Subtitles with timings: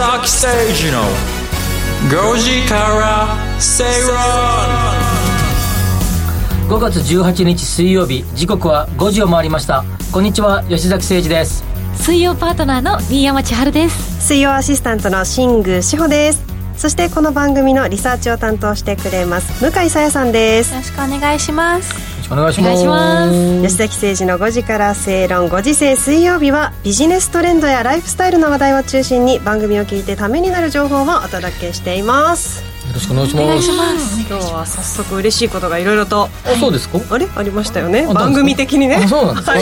[0.00, 1.02] 吉崎誠二の
[2.32, 3.84] 5時から正
[6.68, 9.84] 論5月18日水曜日時刻は5時を回りました。
[10.10, 11.62] こんにちは吉崎誠二です。
[11.96, 14.26] 水曜パートナーの新山千春です。
[14.26, 16.49] 水曜アシスタントの新宮志保です
[16.80, 20.72] そしてこの番組のリサーチを担当してくれます向井さやさんです。
[20.72, 21.92] よろしくお願いします。
[22.30, 23.62] よろしくお願いします。
[23.62, 33.24] 吉崎誠二の5時から正論5時制水曜日はビジネストレンドやライフスタイルの話題を中心に番組を聞いてためになる情報をお届けしていますよろしくお願
[33.56, 34.20] いします。
[34.28, 36.24] 今日は早速嬉しいことがいろいろと。
[36.24, 36.98] あそうですか？
[37.14, 37.28] あれ？
[37.36, 38.04] ありましたよね。
[38.08, 38.96] あ番組的にね。
[38.96, 39.52] あそうなんですか？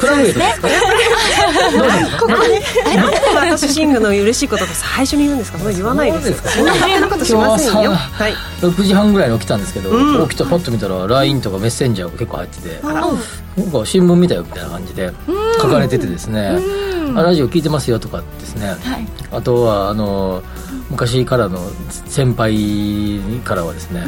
[0.00, 0.68] プライベートですか？
[2.18, 2.96] ここに。
[2.96, 3.18] なんで
[3.50, 5.58] 私シングの嬉しいことと最初に言うんですか？
[5.58, 6.36] もう言わないですよ。
[6.36, 6.66] そん
[7.00, 7.90] なことしませんよ。
[7.90, 8.32] ははい。
[8.62, 10.28] 6時半ぐらいに起きたんですけど、うん。
[10.28, 13.18] 起きたパッと見たら LINE とかメッセンジャーが結構入っててなんか
[13.84, 15.12] 新聞見たよみたいな感じで
[15.60, 16.58] 書かれててですね
[17.14, 18.74] あラジオ聞いてますよとかですね、
[19.30, 20.42] あとはあの
[20.90, 21.58] 昔からの
[22.06, 24.02] 先輩からはですね、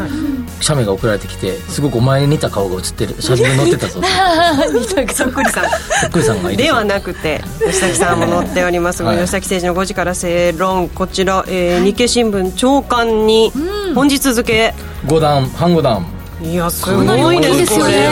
[0.61, 4.01] 写メが送られてきてすごくお前に似た顔が写ってる写真に載ってたぞ
[5.13, 5.65] そっくりさん。
[6.03, 9.03] そっくりさんがいるではなくて吉崎さんも載っております。
[9.03, 9.19] が、はい。
[9.19, 10.89] 吉崎誠二の5時から正論。
[10.89, 13.53] こちら、えー日経新聞長官に
[13.95, 14.75] 本日付。
[15.07, 16.07] 五段半五段。
[16.43, 18.09] いやすごいですこれ。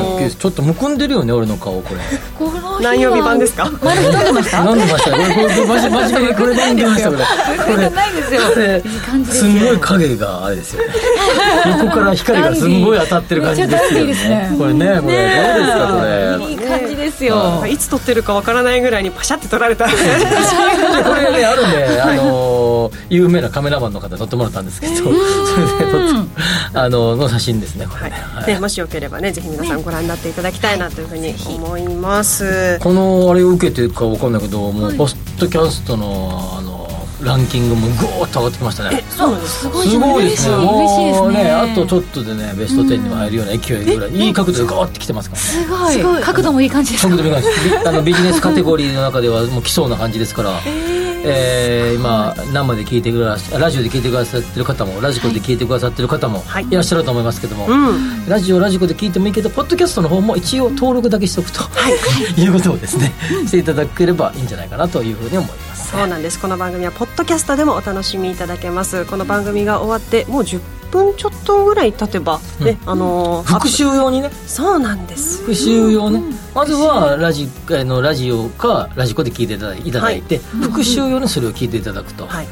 [0.00, 0.36] 大きいです。
[0.36, 2.00] ちょっとむくんでるよね俺の顔これ
[2.80, 3.70] 何曜日版ですか？
[3.82, 4.64] 丸太でました？
[4.64, 5.10] 飲んでました。
[5.16, 7.24] よこれこれマジマジでこれ飲んでましたこれ
[7.74, 8.40] これないですよ。
[9.30, 10.94] すすんごい影があれですよね。
[11.82, 14.14] 横から光がすんごい当たってる感じですよね。
[14.14, 14.96] ねこれねこれ。
[14.96, 16.50] どうですかこれ。
[16.50, 17.64] いい感じですよ。
[17.68, 17.76] い。
[17.76, 19.86] つ撮ってるかわからないぐらいにパシャって撮られた。
[19.86, 19.90] こ
[21.14, 25.12] れねあるんで、あのー有名なカメラマンの方に撮ってもらったんですけど、それで
[25.92, 26.30] 撮って
[26.74, 27.96] あのの写真ですねこ
[28.46, 36.80] れもしよければねぜひ皆さんご覧になっていただきたいなというふうに思います、このあれを受けてかわかんないけどもうポストキャストのあの
[37.22, 39.04] ランキングもぐーっと上がってきましたね。
[39.10, 39.60] そうす。
[39.60, 40.54] すごいすごいですね。
[40.54, 45.48] 嬉しいですもうねあとちょっとでねベスト10にも入るような勢いぐらいいい角度でガーってきてますからね。
[45.92, 46.22] すごい。
[46.22, 47.34] 角度もいい感じです速度もいい。
[47.34, 51.09] 感じビあのビジネスカテゴリーの中ではもう来そうな感じですから、えー
[51.94, 56.66] 今生で聞いてくださラジオで聞いてくださってる方もラジコで聞いてくださってる方もはい。
[56.66, 58.28] いらっしゃると思いますけども、うん。
[58.28, 61.60] ラジオラジコで聞いてもいいけどポッドキャストの方も一応登録だけしておくと、
[62.40, 63.12] い、 うことをですね
[63.46, 65.90] していただければいいんじゃないかなというふうに思います。
[65.90, 66.38] そうなんです。
[66.38, 69.04] この番組はポッドキャストでもお楽しみいただけます。
[69.04, 70.44] この番組が終わってもう
[70.90, 74.30] 10分ちょっとぐらい経てば、ねあのー復習用にね。
[74.46, 75.38] そうなんです。
[75.42, 76.22] 復習用ね、
[76.54, 79.92] まずはラジあのラジオかラジコで聞いていただいい。
[79.92, 82.46] ただいて、復習用にそれを聞いていただくと、はい。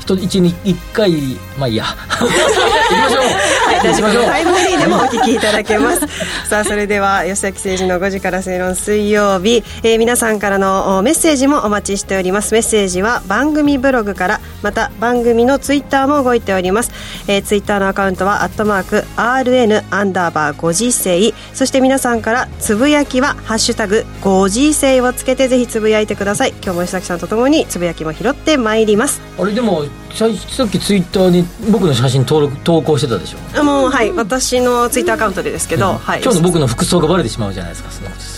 [0.00, 1.12] 一一に一回
[1.58, 1.84] まあいいや。
[2.18, 3.22] 行きましょう。
[3.22, 4.24] はい、行きましょう。
[4.24, 6.00] タイムフリーでもお聞きいただけます。
[6.48, 12.54] さあそれでは吉崎誠二の5時から正論水曜日、えー皆さんからのおメッセージもお待ちしております。
[12.54, 16.92] メッセージは番組ブログからまた番組のツイッターも動いております、
[17.28, 26.50] えー、ツイッターのアカウントはアットマーク RN アンダーバー5時世そして皆さんからつぶやきはハッシュタグ5時世をつけてぜひつぶやいてください。
[26.50, 29.20] 今日も吉崎さんとともにつぶやきも拾ってまいります。
[29.38, 34.12] あれでもささっきツイッターに僕の写真登録投稿してたでしょ、あもうはい。
[34.12, 36.22] 私のツイッターアカウントでですけど、はい。
[36.22, 38.37] 今日の僕の服装がバレてしまうじゃないですかそんなことす。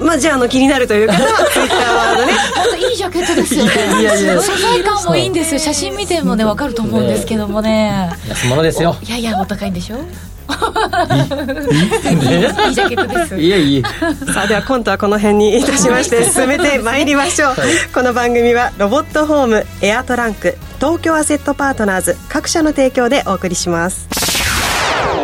[0.00, 2.32] まあじゃあの気になるという方はツイッターのね。
[2.54, 10.04] 本当いいジャケットですよねいやいや素材感もいいんですよ写真見てもね分かると思うんですけどもね安物ですよいやいやお高いんでしょいい
[12.74, 13.82] ジャケットですいえいえ
[14.32, 17.54] さあでは今度はこの辺にいたしまして進めてまいりましょう、
[17.94, 24.08] この番組はロボットホームエアトランク東京アセットパートナーズ各社の提供でお送りします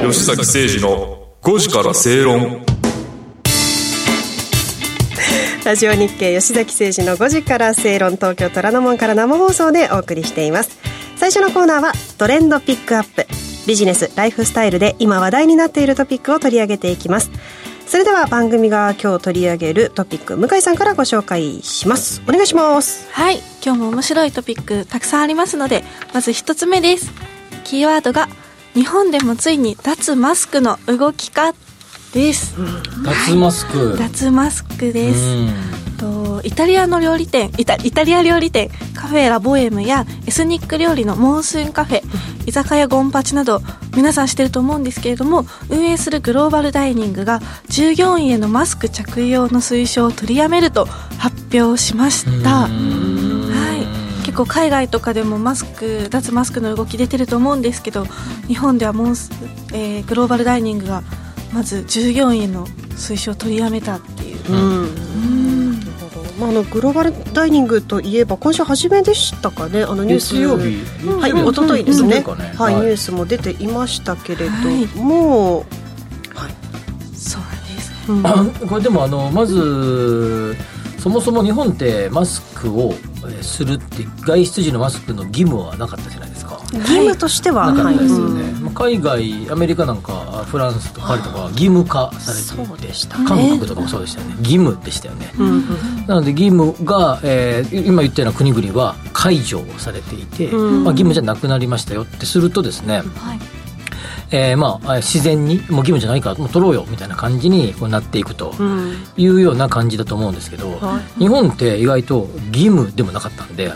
[0.02, 2.64] 吉崎誠二の5時から正論
[5.64, 10.78] ラジオ日経吉崎誠二の5時から正論東京虎ノ門から生放送でお送りしています。
[11.16, 13.26] 最初のコーナーはトレンドピックアップ。
[13.66, 17.31] ビジネスライフスタイルで今話題になっているトピックを取り上げていきます。
[17.87, 22.20] それでは番組が今日取り上げるトピック向井さんからご紹介します。
[22.28, 23.08] お願いします。
[23.11, 25.82] はい今日も面白いトピックたくさんありますので
[26.12, 27.11] まず一つ目です。
[27.64, 28.28] キーワードが
[28.75, 31.55] 日本でもついに脱マスクの動きか
[32.14, 32.55] です、
[33.05, 35.50] 脱マスク、脱マスクです、うん。
[35.99, 42.02] とイタリアの料理店イタイタリア料理店カフェラボエムやエスニック料理のモンスーンカフェ
[42.46, 43.61] 居酒屋ゴンパチなど
[43.96, 50.84] 皆さん知ってると思うんですけれども運営するグローバルダイニングが従業員へのマスク着用の推奨を取りやめると
[51.19, 52.69] 発表しました。
[52.69, 54.25] はい。
[54.25, 58.06] 結構海外とかでもマスク脱マスクの動き出てると思うんですけど
[58.46, 59.31] 日本ではモンス、
[59.72, 61.02] えーグローバルダイニングが
[61.54, 62.66] まず従業員への
[62.96, 64.52] 推奨を取りやめたっていう。
[64.52, 65.78] うん。
[65.78, 69.84] なるほどまあ、あのグローバルダイニングといえば今週初めでしたかね。
[69.84, 70.34] あのニュース。
[70.34, 70.84] 月曜日。
[71.20, 72.38] はい、一昨日ですね,、うん。
[72.38, 74.52] ねはい、はいニュースも出ていましたけれど
[75.00, 75.64] も、
[77.14, 78.26] そうなんですうん。
[78.26, 80.56] あこれでもあのまず
[80.98, 82.94] そもそも日本ってマスクを
[83.26, 86.33] えーするって外出時のマスクの義務はなかったじゃないですか
[86.79, 90.12] 義務としては、なかったですよはいね、まあ海外アメリカなんか
[90.47, 94.37] フランスとかパリとかは義務化されていそうてでした韓国とかもそうでしたよね。
[94.38, 95.65] 義務でしたよね、うんうん
[96.06, 100.85] なので義務が、えー今言ったような国々は解除をされていて、うん。
[100.85, 103.41] まあ、義務じゃなくなりましたよってするとですね、はい。
[104.31, 108.97] えーまあ、自然にもう義務じゃないからもう取ろうよみたいな感じにこうなっていくとうん。
[109.17, 113.73] いうような感じだと思うんですけど、は日本って意外と義務でもなかったんで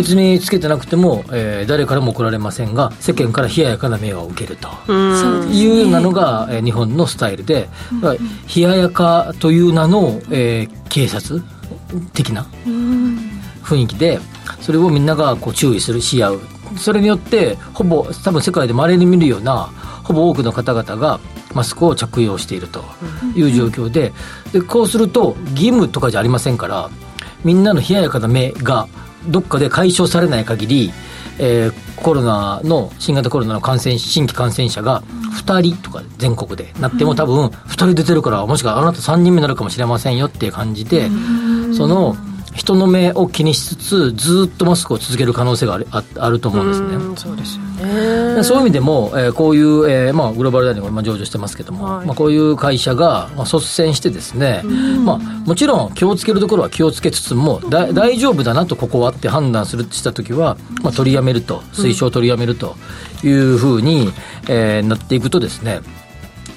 [0.00, 4.68] 別につけてなくても、えー誰からも怒られませんが世間から冷ややかな目を受けると。
[5.52, 7.68] いうようなのが、えー日本のスタイルで、
[8.00, 8.14] まあ
[8.54, 11.40] 冷ややかという名の、えー警察
[12.14, 12.46] 的な
[13.62, 14.18] 雰囲気で
[14.60, 16.40] それをみんながこう注意するし合う。
[16.76, 19.70] それによってほぼ多分世界でまれに見るような
[20.04, 21.18] ほぼ多くの方々が
[21.52, 22.84] マスクを着用していると
[23.34, 24.12] いう状況で
[24.52, 26.88] でこうすると義務とかじゃありませんから
[27.44, 28.86] みんなの冷ややかな目が
[29.26, 30.92] どっかで解消されない限り、
[31.38, 35.02] えーコロナの新型コロナの感染新規感染者が
[35.44, 41.08] 2人とか全国でなっても多分2人出てるからもしくはあなた3人目になるかもしれませんよっていう感じで
[41.76, 42.16] その
[42.60, 46.88] 人の目を気にしつつずっとマスクを続ける可能性があるああると思うんですね。
[46.94, 48.34] うんそうですよね。
[48.34, 52.06] でそういう意味でも、えーこういう、えーまあ、グローバルダイニン上場してますけども、はい。
[52.06, 62.76] まあ、こういう会社が、まあ、率先してですね、まあ、もちろん気をつけるところは気をつけつつもだ大丈夫だなとここはって判断するした時は、まあ、取りやめると推奨を取りやめると
[63.24, 64.10] いうふうに、
[64.48, 65.80] えーなっていくとですね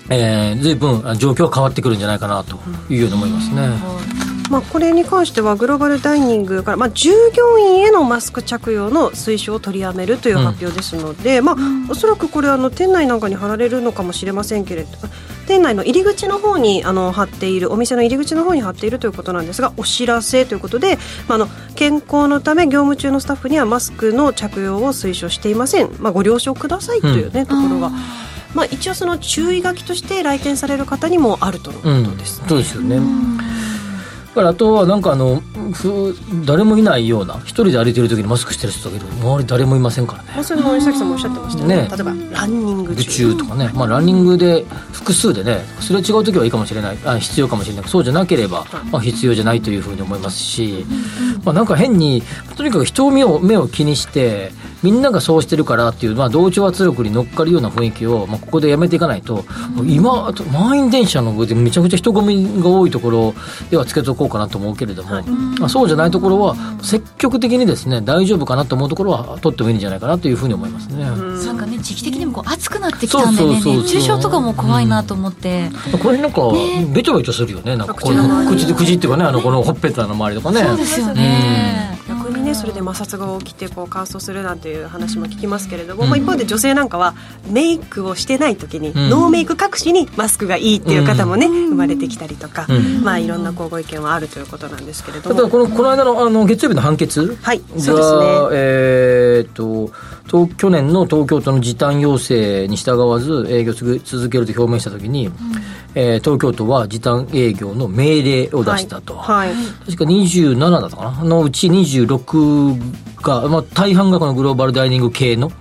[0.10, 2.58] えー、随分あ状況は変わってくるんじゃないかなと
[2.90, 4.33] いうように思いますね。
[4.54, 11.56] まあ、これに関してはグローバルダイニングから、まあ、従業員へのマスク着用の推奨を取りやめるという発表ですので、まあ、
[11.90, 14.90] おそらくこれあの店内なんかに貼られるのかもしれませんけれど
[15.48, 20.98] 店内の入り口の方にあの貼っているお店の入り口の方に貼っているということなんですがお知らせということで、
[21.28, 27.90] まあ、あの健康のため業務中のスタッフにはマスクの着用を推奨していません、まあ、ご了承くださいという、ねところが、
[28.54, 33.00] まあ、一応その注意書きとして来店される方にもあるとのことです、そうですよね。
[34.34, 36.16] からあとはなんかあのふ
[36.46, 39.06] 誰もいないような一人で歩いてる時にマスクしてる人がいる。
[39.22, 40.30] 周り誰もいませんからね。
[40.36, 41.76] まあ、それも石崎さんもおっしゃってましたよね。
[41.76, 41.90] ね。
[41.90, 46.98] 例えばランニング宇中宙とかね、まあ、ランニングで複数でねすれ違う時はいいかもしれない。
[47.06, 47.88] あ必要かもしれない。
[47.88, 50.86] そうじゃなければ、まあ、必要じゃないというふうに思いますし、
[51.44, 52.24] まあ、なんか変に
[52.56, 54.52] とにかく人を目を目を気にして
[54.84, 59.46] みんながそうしてるからっていう、まあ、同調圧力に乗っかるような雰囲気を、まあ、ここでやめていかないと、
[59.76, 63.34] もう今あと満員電車の上でめちゃくちゃ人混みが多いところ
[63.70, 65.22] ではつけとこうかなと思うけれども、
[65.60, 71.04] まあ、そうじゃないところは積極的にですね大丈夫かなと思うところは取ってもいいんじゃないかなというふうに思いますね。
[71.04, 73.84] なんかね時期的にもこう暑くなってきたんでねそうそうそうそう。
[73.84, 75.70] 熱中症とかも怖いなと思って、
[76.02, 76.42] これなんか、
[76.94, 77.76] べちょべちょするよね。
[77.76, 80.64] なんかこ口の口で口っていうかね、あのこのほっぺたの周りとかね。
[80.64, 82.00] そうですよね、
[82.54, 86.10] ねそれで摩擦が起きてこう乾燥するなんていう話も聞きますけれども、うん。
[86.10, 87.16] まあ、一方で女性なんかは
[87.50, 89.10] メイクをしてない時に、ん。
[89.10, 93.04] ノーメイク隠しにマスクがいいっていう方もね、生まれてきたりとか、うん。
[93.04, 95.50] まあいろんなこうご意見はあるということなんですけれども。
[95.50, 98.26] このこの間のあの月曜日の判決はいが、そうですね。
[98.52, 99.92] えーっと
[100.26, 105.30] 東去年の東京都の時短要請に従わず営業を続続けると表明したときに、
[105.96, 112.24] えー東京都は時短営業の命令を出したと、はい、はい確か27だったかなのうち26
[113.22, 115.52] が、まあ、大半がこのグローバルダイニング系の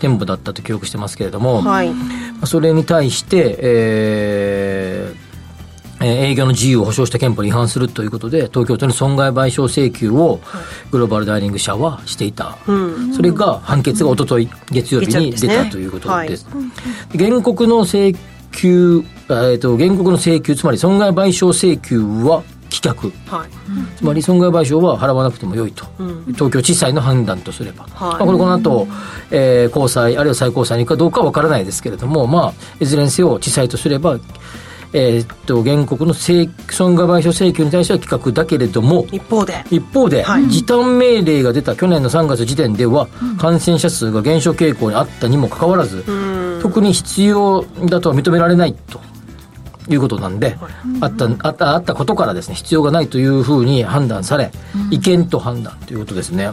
[0.00, 1.92] 店舗だったと記憶してますけれども、はい。
[1.92, 2.04] ま
[2.42, 5.26] あそれに対して、えーえー
[6.04, 10.40] 営業の自由を保障した憲法に違反するということで東京都に損害賠償請求を
[10.90, 13.14] グローバルダイニング社はしていた、うん。
[13.14, 16.36] それが判決が一昨日月曜日に出たということで。
[16.36, 16.46] す
[17.16, 18.14] 原告の請
[18.52, 22.42] 求、あえー、と原告の請求つまり損害賠償請求は
[22.80, 23.48] 棄却はい。
[23.96, 26.24] つまり損害賠償は払わなくてもよいと、うん。
[26.34, 27.92] 東京地裁の判断とすれば、はい。
[28.10, 28.86] まあ、これこの後、
[29.30, 34.18] えー高裁あるいは最高裁に行くかどうかは分からないですけれども、まあ、いずれにせよ地裁とすれば、
[34.92, 39.64] えーっと原告の請損害賠償請求に対しては棄却だけれども一方で。
[39.70, 40.48] 一方で、はい。
[40.48, 46.60] 時短命令が出た去年の3月時点では、感染者数が減少傾向にあったにもかかわらず、うん。
[46.62, 49.00] 特に必要だとは認められないと
[49.88, 50.56] いうことなんで、
[51.00, 54.50] あったあったあったことからですね必要がないというふうに判断され、
[54.90, 56.50] 違憲と判断ということですね、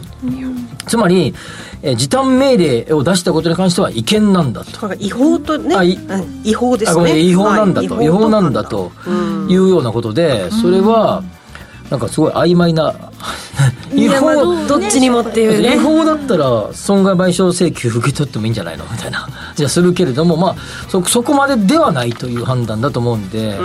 [0.86, 1.34] つまり、
[1.82, 4.94] えー時短命令を出したことに関しては違憲なんだと。
[4.94, 5.74] 違法とね、
[6.44, 7.18] 違法ですね。
[7.18, 8.92] 違法なんだと、はい違法なんだと
[9.48, 11.22] いうようなことで、それは、
[11.90, 12.94] なんかすごい曖昧な
[13.94, 15.76] 違法どっちにもっていうね。
[15.76, 18.84] 違法だったら損害賠償請求受け取ってもいいんじゃないの？
[18.90, 19.28] みたいな。
[19.54, 20.56] じゃあするけれどもまあ
[20.88, 23.56] そそこまでではないという判断だと思うんで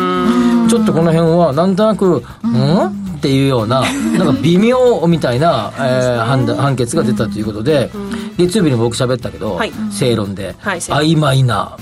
[0.69, 3.09] ちょっとこの辺はなんとなくうん。
[3.19, 3.81] っていうような
[4.17, 7.89] なんか微妙みたいな、 えー、判断判決が出たということで
[8.37, 9.73] 月曜日に僕喋ったけど、はい。
[9.91, 11.73] 正論で、はい正論曖昧な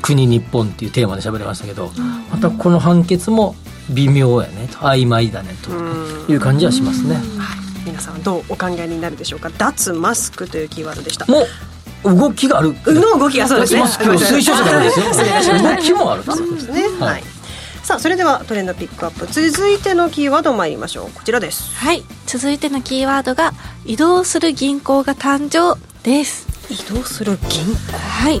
[0.00, 1.90] 国日本っていうテーマで喋りましたけど、
[2.32, 3.54] またこの判決も
[3.90, 4.68] 微妙やね。
[4.70, 5.70] と曖昧だねと
[6.32, 7.16] いう感じはしますね、
[7.84, 9.50] 皆さんどうお考えになるでしょうか？
[9.50, 11.26] 脱マスクというキーワードでした。
[11.26, 11.46] も
[12.04, 12.74] う動きがある。
[12.86, 13.80] の動きがそうですね。
[13.80, 16.82] 脱マスクを推奨者じゃないですよ動きもあるそうですね。
[17.00, 17.20] ははい。
[17.20, 17.24] い、
[17.82, 21.10] さあそれではトレンドピックアップ続いてのキーワード参りましょう。
[21.10, 21.74] こちらです。
[21.76, 22.02] はい。
[22.26, 23.52] 続いてのキーワードが
[23.84, 26.46] 移動する銀行が誕生です。
[26.70, 27.76] 移動する銀行？
[27.98, 28.40] はい。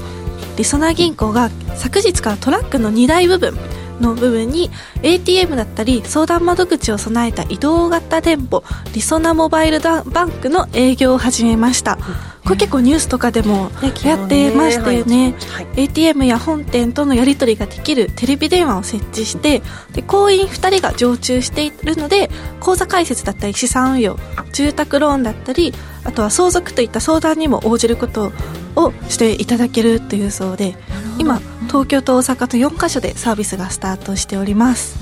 [0.56, 3.56] りそな銀行が昨日からトラックの荷台部分
[4.00, 4.70] の部分に
[5.02, 11.98] ATM だったり相談窓口を備えた移動型店舗りそなモバイルバンクの営業を始めました。
[12.46, 13.70] これ結構ニュースとかでも
[14.04, 15.34] やってましたよね。
[15.50, 15.66] はい。
[15.76, 19.62] ATM や本店とのやり取りができるテレビ電話を設置して
[19.92, 24.16] で行員2人が常駐しているので口座開設だったり資産運用
[24.52, 25.74] 住宅ローンだったり
[26.04, 28.32] あとは相続といった相談にも応じること
[28.76, 30.76] をしていただけるというそうで
[31.18, 34.98] 今東京と大阪と4カ所でサービスがスタートしております。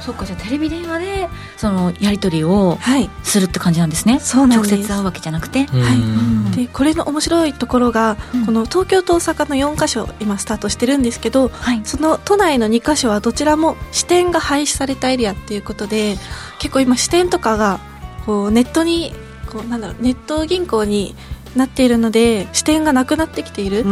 [0.00, 3.08] そっかじゃあテレビ電話でそのやり取りをはい。
[3.22, 4.18] するって感じなんですね。
[4.20, 4.74] そうなんです。
[4.74, 5.66] 直接会うわけじゃなくて。
[5.72, 6.50] うん。
[6.52, 8.46] でこれの面白いところが、うん。
[8.46, 11.80] この東京と大阪の4カ所今スタートしてるんですけど、はい。
[11.84, 16.16] その都内の2カ所はどちらも支店が廃止されたエリアっていうことで
[16.58, 17.80] 結構今支店とかが
[18.26, 19.12] こうネットに
[19.50, 21.14] こうなんだろうネット銀行に
[21.56, 23.84] なっているので支店がなくなってきている。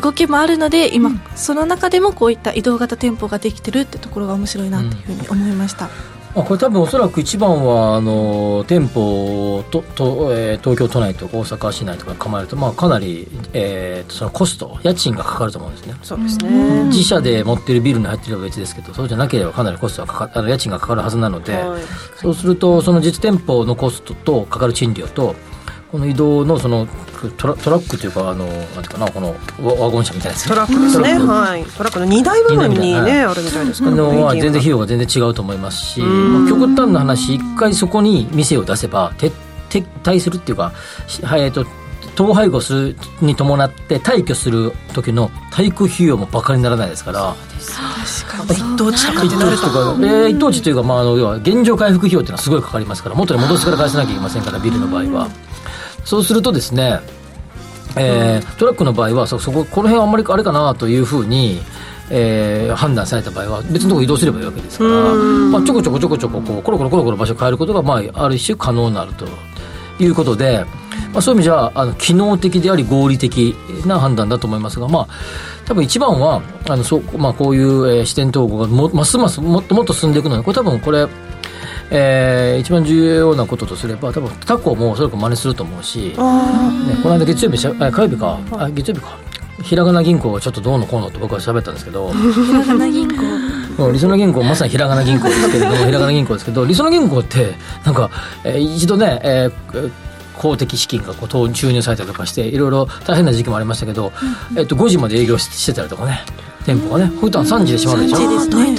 [0.00, 15.94] 動きもあるので今、その中でもこういった移動型店舗ができてるってところが面白いなっていうふうに思いました、あこれ多分おそらく一番はあの店舗とと、えー東京都内とか大阪市内とか構えると、まあ、かなり、えーそのコスト家賃がかかると思うんですね。
[16.02, 16.84] そうですね。
[16.84, 21.82] 自社で持ってるビルに入ってるのは別ですけどそうじゃなければかなりコストがかかあの家賃がかかるはずなので、はい。
[22.16, 25.34] そうするとその実店舗のコストとかかる賃料と
[25.90, 26.86] この移動のその
[27.36, 30.48] トラトラックというかあのなんていうかなこのワワゴン車みたいなやつ。
[30.48, 31.18] トラックですね。
[31.18, 31.64] はい。
[31.64, 34.34] トラックの荷台部分にねあるみたいですからあのは。
[34.34, 36.00] ATM 全然費用が全然違うと思いますし、
[36.48, 39.32] 極端な話一回そこに店を出せば撤
[39.68, 40.72] 撤退するっていうか、
[41.08, 41.66] しはいえっと
[42.14, 47.34] 統廃合するに伴って退去する時の退去費用もバカにならないですから。
[48.48, 55.28] 一等地とか一等地とか、えー一等地というか、まあ、あの要は現状回復費用っていうのはすごいかかりますから元に戻してから返さなきゃいけませんからビルの場合は
[56.10, 56.98] そうするとですね、
[57.96, 61.60] えートラックの場合はそそここの辺はあんまりあれかなというふうに
[62.10, 69.24] えー判断された場合は別のところ移動すればいいわけですから、まあ、ちょこちょこちょこちょここうコロコロコロコロ場所を変えることが、まあ、ある種可能になると
[70.00, 70.64] いうことで、
[71.12, 73.54] まあ、そういう意味じゃあの機能的であり合理的
[73.86, 75.08] な判断だと思いますが、まあ、
[75.64, 81.06] 多分一番はあのそう、まあ、こういう、えー視点統合がもますますもっともっと進んでいくのでこれ多分これ
[81.90, 86.22] えー一番重要なこととすれば多分他校もおそらく真似すると思うし、ね、こ
[87.08, 88.38] の間月曜日しゃあ火曜日か。
[88.52, 89.18] あ月曜日か。
[89.62, 93.84] ひらがな銀行がちょっとどうのこうのって僕は喋ったんですけどひらがな銀行。
[93.84, 97.54] うんりそな銀行まさにひらがな銀行ですけれども ひらがな銀行ですけどりそな銀行って
[97.84, 98.10] なんか、
[98.44, 99.90] えー一度ね、えーえー
[100.40, 104.10] 公的資金がこう投注入されたりとかしていろいろ大変な時期もありましたけど、
[104.56, 106.24] えっと5時まで営業ししてたりとかね
[106.64, 107.12] 店舗がね。
[107.20, 108.18] 普段3時で閉まるでしょ。
[108.18, 108.76] 3時ですね。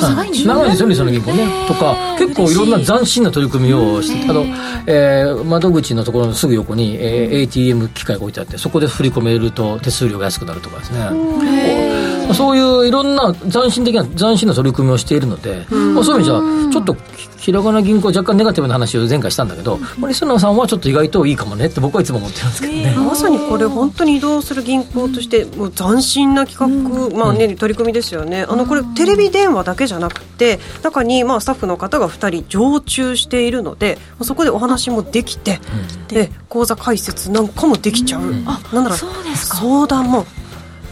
[0.00, 0.54] 長いんですね。
[0.54, 1.46] 長いですよねその銀行ね。
[1.68, 4.44] とか結構いろんな斬新な取り組みをしてあの、
[4.86, 10.98] えー窓口のところのすぐ横に、えー ATM 機械が置いてあってそこで振り込めると手数料が安くなるとかですね
[12.32, 16.96] そういういろんな斬新的な斬新な取り組みをしているので、まあ、そういう意味じゃちょっと
[17.38, 28.46] ひらがな銀行若干ネガティブな話を前回したんだけど、まあリスナーさんはちょっと意外といいかもねって僕はいつも思ってるんですけどね、まさにこれ本当に移動する銀行としてもう斬新な企画、まあね、取り組みですよね。
[28.48, 35.60] あのこれテレビ電話だけじゃなくて中にまあスタッフの方が2人常駐しているのでそこでお話もできて、
[36.08, 39.58] で口座開設なんかもできちゃう、あなんだろうそうですか。
[39.58, 40.24] 相談も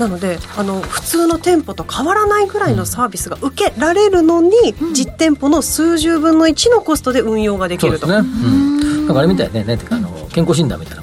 [0.02, 4.50] なのであの普通の店舗と変わらないぐらいのサービスが受けられるのに、
[4.92, 8.06] 実店舗の数十分の1のコストで運用ができると。
[8.08, 9.62] そうですね、うん、なんかあれみたいね。
[9.62, 11.02] ねあの健康診断みたいな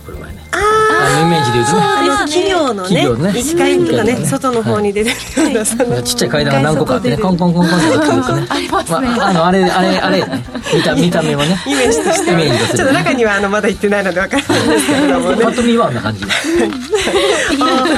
[0.52, 1.82] あのイメージで言うとね。
[1.82, 3.40] あの企業のねね。
[3.40, 8.48] 1階とかねはい外の方に出てるような、そのちっちゃい階段が何個かあってね、コンコンコンコンってやってね。
[8.50, 9.08] ありますね。
[9.08, 11.58] あ、あの、あれ、あれ、あれ、ね、見た、見た目はね。
[11.66, 12.32] イメージとして。
[12.32, 15.44] はイメージとしてちょっと中にはあのまだ行ってないので分からないんですけれどもね。
[15.44, 16.26] パッと見はあんな感じ。
[16.26, 16.28] あ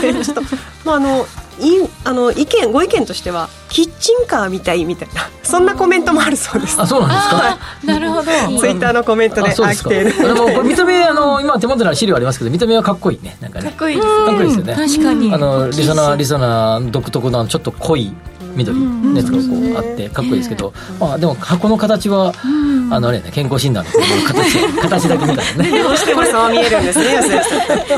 [0.01, 0.41] ーちょっと
[0.83, 1.27] まああの
[1.61, 6.81] いあの意見ご意見としてはキッチンカーみたいみたいな そんなコメントもあるそうです。
[6.81, 7.57] あそうなんですか？
[7.85, 8.23] なるほど。
[8.23, 8.31] ツ
[8.67, 9.89] イッターのコメントであそうですか。
[9.89, 10.01] 来て。
[10.01, 13.37] いるでもこれ見た目あの今手元にある資料ありますけど見た目はかっこいいね。
[13.41, 13.65] なんかね。
[13.65, 14.07] かっこいいです。
[14.07, 14.73] かっこいいですよね。
[14.75, 15.33] 確かに。
[15.33, 18.13] あのリゾナーリゾナー独特のちょっと濃い
[18.55, 22.33] 緑のやつがこうあってかっこいいですけど、まあでも箱の形は、
[22.91, 23.91] あのあれね健康診断の
[24.27, 25.83] 形 形だけ見たらね。
[25.83, 27.05] どうしてもそう見えるんですね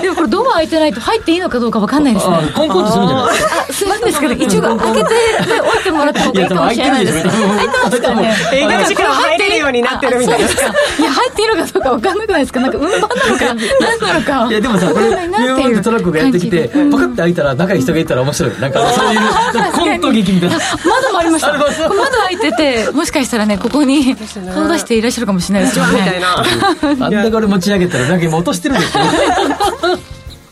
[0.02, 2.36] でもこれドア開いてないと入っていいのかどうかわかんないですね。
[2.36, 3.66] あコンコンとするんじゃないですか。
[3.70, 8.36] あするんですけど一応開けて降りてもらった方がいいかもしれないですいやでも開いてますかね。
[8.54, 10.46] 営業時間入れるようになってるみたいな。
[10.46, 10.74] あそうですか。
[11.00, 12.60] いや入っているかどうかわかんなくないですか。
[12.60, 14.48] なんか運搬なのか何なのか。
[14.50, 21.54] いやでもさこれビューンってトラックがやってきてパカッて開いたら中に人がいたら面白いなんかそういうコント劇みたいな窓もありました。
[21.54, 27.06] 窓開いててもしかしたらねここに顔出していらっしゃるかもしれないですよみたいねな。
[27.06, 29.04] あんなこれ持ち上げたらなんか今落としてるんですよ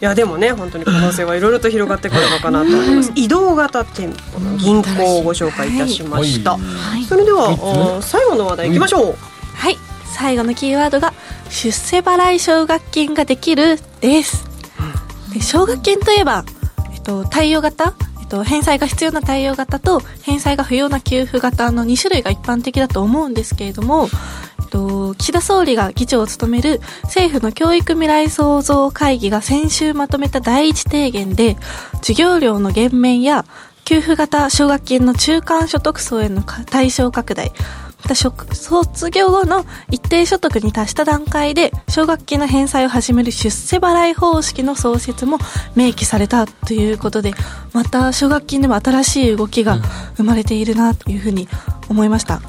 [0.01, 3.11] いやでもね本当に可能性はいろいろと広がってくるのかなと思います。
[3.15, 6.57] 移動型店舗の銀行をご紹介いたしました、
[7.07, 7.51] それでは
[7.97, 9.15] お最後の話題いきましょう、
[9.53, 9.77] はい。
[10.05, 11.13] 最後のキーワードが
[11.49, 14.43] 出世払い奨学金ができるです。
[15.33, 16.45] で奨学金といえば、
[16.93, 17.93] えっと、対応型
[18.31, 24.07] と、返済が必要な対応型と返済が不要な給付型の2種類が一般的だと思うんですけれども、
[24.61, 31.57] えっと、岸田総理が議長を務める政府の教育未来創造会議が先週まとめた第一提言で
[31.95, 33.45] 授業料の減免や
[33.83, 37.51] 給付型奨学金の中間所得層への対象拡大
[38.01, 45.37] た職卒業後の一定所得に達した段階で奨学金の返済を始める出世払い方式の創設も
[45.75, 47.33] 明記されたということで
[47.73, 49.77] また奨学金でも新しい動きが
[50.17, 51.47] 生まれているなというふうに
[51.89, 52.41] 思いました。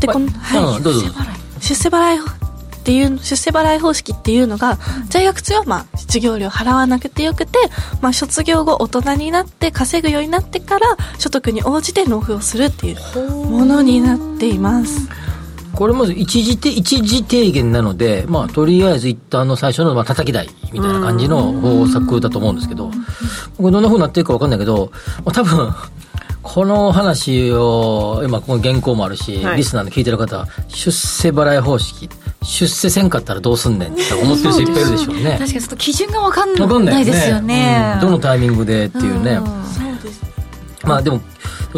[0.00, 0.76] でこの、はい。
[0.76, 1.00] うんどうぞ。
[1.60, 2.37] 出世払い
[2.88, 4.78] っていう出世払い方式っていうのが
[5.10, 7.58] 在学中はまあ授業料払わなくてよくて、
[8.00, 15.06] まあ、卒業後大人になって稼ぐようになってから所得に応じて納付をするっていうものになっています。
[15.74, 22.90] これまず一時て一時提言なので、まあ、とりあえず一旦の最初の、まあ、叩き台みたいな感じの方策だと思うんですけど、
[23.58, 24.90] これどんな風になっていくか分かんないけど、
[25.26, 25.74] まあ、多分、
[26.42, 29.58] この話を、今、この原稿もあるし、はい。
[29.58, 32.08] リスナーの聞いてる方、出世払い方式、
[32.42, 35.22] 出世せんかったらどうすんねんって思ってる人いっぱいいるでしょうね。
[35.22, 37.00] 確かにちょっと基準がわかん分かんな。
[37.00, 39.32] いですよねうんどのタイミングでっていうね。
[39.32, 39.87] うん
[40.84, 41.20] まあでも、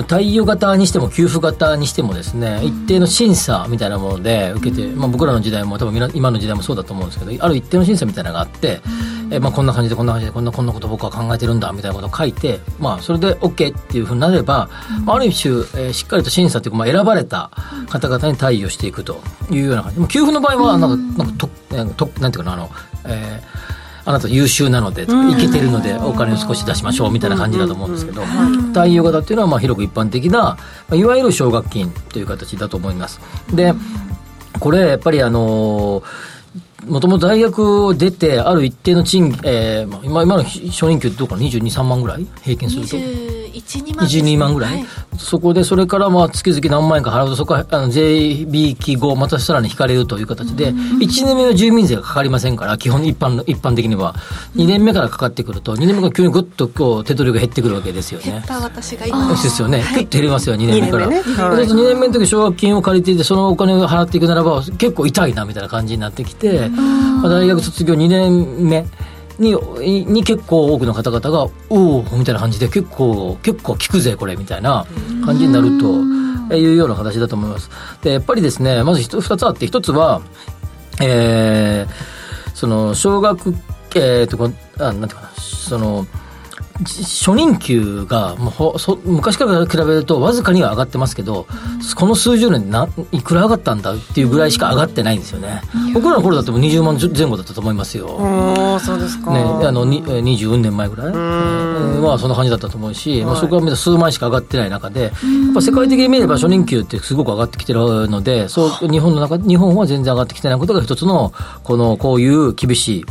[0.07, 8.81] 貸与型にしても給付型にしてもですね、一定の審査みたいなもので受けて、まあ僕らの時代も多分今の時代もそうだと思うんですけど、ある一定の審査みたいなのがあって、
[9.31, 14.69] えまあこんな感じでこんな感じでこんなこんなこと僕は考えてるんだみたいなことを書いて、まあそれで OK っていうふうになれば、
[15.05, 17.51] まあある種、えーしっかりと審査っていうか、まあ選ばれた
[17.89, 20.01] 方々に対応していくというような感じ。
[20.01, 22.71] まあ給付の場合は、なんか、なんかと、なんかとなんていうかな、あの、
[23.07, 28.23] えーあなた優秀なので、いけてるのでお金を少し出しましょうみたいな感じだと思うんですけど、
[28.73, 30.59] 対応型っていうのはまあ広く一般的な、ま
[30.91, 33.21] あいわゆる奨学金という形だと思います。
[33.53, 33.75] で、
[34.59, 36.03] これやっぱりあの
[36.87, 42.27] もともと大学を出て、ある一定の賃金、えーまあ今今の初任給ってどうかな、22、3万ぐらい？
[42.43, 44.13] 平均すると？21、2万ね。
[44.13, 44.87] 12万ぐらい、はい
[45.21, 54.15] そこでそれからまあ月々何万円か払うとそこはあの税引き後またさらに引かれるという形で、1年目は住民税がかかりませんから基本一般の一般的には。
[54.57, 58.31] 2年目からかかってくると2年目から急にぐっとこう手取りが減ってくるわけですよね。
[58.31, 58.47] 減っ。
[58.47, 59.29] た私が今。
[59.29, 59.85] ですよね。
[59.95, 61.05] ぐっと減りますよ、2年目から。
[61.07, 61.43] 二年目ね。
[61.43, 61.57] はい。
[61.57, 68.87] そうすると2年目の時奨学金を借りていて、そのお金を払っていくならば、結構痛いなみたいな感じになってきて、まあ大学卒業2年目。
[69.41, 69.57] に、
[70.05, 74.87] に結構多くの方々が、おおみたいな感じで、結構、結構効くぜ、これ、みたいな
[75.25, 77.71] 感じになるというような形だと思います。
[78.03, 80.21] で、やっぱりですね、まず一つ二つあって、一つは、
[81.01, 83.55] えー、その、奨学、
[83.95, 86.07] えー、とこあ、なんていうかな、その、
[86.81, 91.47] 初任給がもうほそ昔から比べるとわずかには上がってますけど、
[91.95, 95.63] この数十年でないくら上がったんだっていうぐらいしか上がってないんですよね、
[95.93, 105.13] 僕らの頃だってもう20万前後だったと思いますよ、おーそうですか、ね、あのにえー20年前ぐらい、えーまあそんな感じだったと思うし、まあ、そこから見たら数万しか上がってない中で、やっ
[105.55, 113.05] ぱ世界的に見れば初任給ってすごく上がってきてるので、そう日本の中日本は全然上がってきてないことが一つの、このこういう厳しい、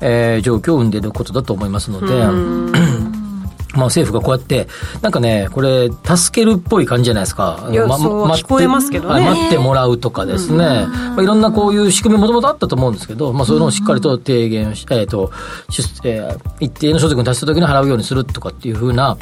[0.00, 2.08] えー状況を生んでいることだと思いますので。
[3.74, 4.66] まあ政府がこうやって、
[5.02, 7.68] なんかね、これ、助けるっぽい感じじゃないですか。
[7.86, 9.14] ま待って聞こえますけどね。
[9.14, 10.58] はい待ってもらうとかですね。
[10.58, 15.30] まあ、いろんなこういう仕組みもともとあったと思うんですけど、まあそういうのをしっかりと提言し、えっ、と、
[15.68, 19.16] 出えー一定の所得に達した時に払うようにするとかっていうふうな、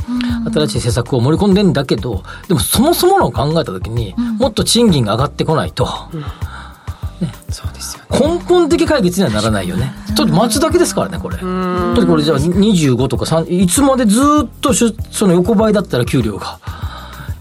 [0.53, 6.23] 新しい施策を盛り込んでんだけど、でもそもそものを考えた時に、もっと賃金が上がってこないと、ね、
[7.51, 9.93] そうですよ根本的解決にはならないよね。
[10.17, 11.37] ちょっと待つだけですからね、これ。
[11.37, 16.59] だってこれじゃあ25とか3、いつまでずっとしゅその横ばいだったら給料が。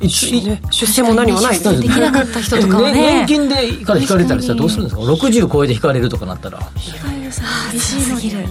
[0.02, 3.02] 出世も何もないですできなかった人とかはね。
[3.02, 6.60] ね年金でから引かれたりしたらどうするんですか？60超えて引かれるとかなったら。
[6.76, 8.46] 厳しすぎる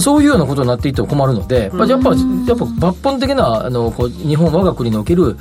[0.00, 5.36] そういうようなことになっていっても困るので、まあ、やっぱやっぱ抜本的なあのこう日本我が国における、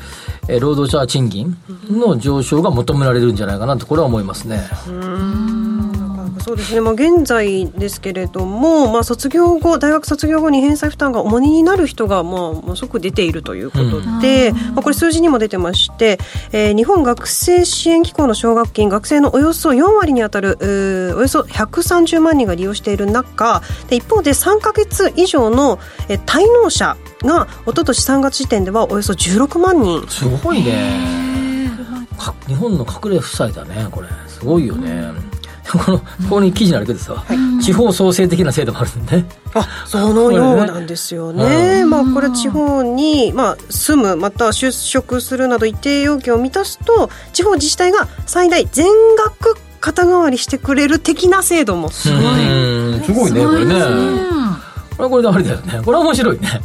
[0.47, 1.55] えー労働者賃金
[1.89, 4.61] の上昇が求められるんじゃないかなとこれは思いますね。
[6.39, 16.19] そうですね、まあ、現在ですけれども、まあ、卒業後大学卒業後に返済負担が重荷になる人が、まあ、ものすごく出ているということで、まあ、これ数字にも出てまして、
[16.51, 20.57] えー日本学生支援機構の奨学金学生のおよそ4割に当たる
[21.17, 30.05] およそ130万人が利用している中で一方で3か月以上の、えー滞納者が一昨年3月時点ではおよそ16万人。
[30.09, 31.25] すごいね。
[32.17, 34.07] か日本の隠れ負債だねこれ。
[34.27, 35.11] すごいよね、
[35.71, 37.23] こ のここに記事にあるけどさ、
[37.61, 39.25] 地方創生的な制度もあるんでね。
[39.53, 41.85] あそのようなんですよね。
[41.85, 51.89] まあこれ地方にまあ住むまたは出職するなど一定要件を満たすと地方自治体が最大全額肩代わりしてくれる的な制度も。
[51.91, 52.95] すごい。
[52.95, 53.03] うん。
[53.03, 54.44] すごいねこれね
[54.97, 56.47] これはこれでありだよねこれは面白いね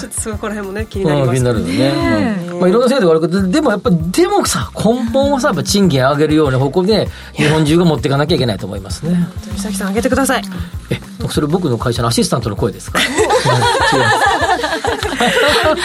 [0.00, 1.30] ちょっとそこら辺もね気になります。
[1.30, 10.42] うん気になるよね、うんまあ、いろんな制度があるけどでもやっぱでもさ根本はさやっぱ賃金上げるような方向で日本中が持っていかなきゃいけないと思いますね美咲さんあげてください。
[10.90, 12.98] えそれ僕の会社のアシスタントの声ですか？
[13.00, 13.04] 違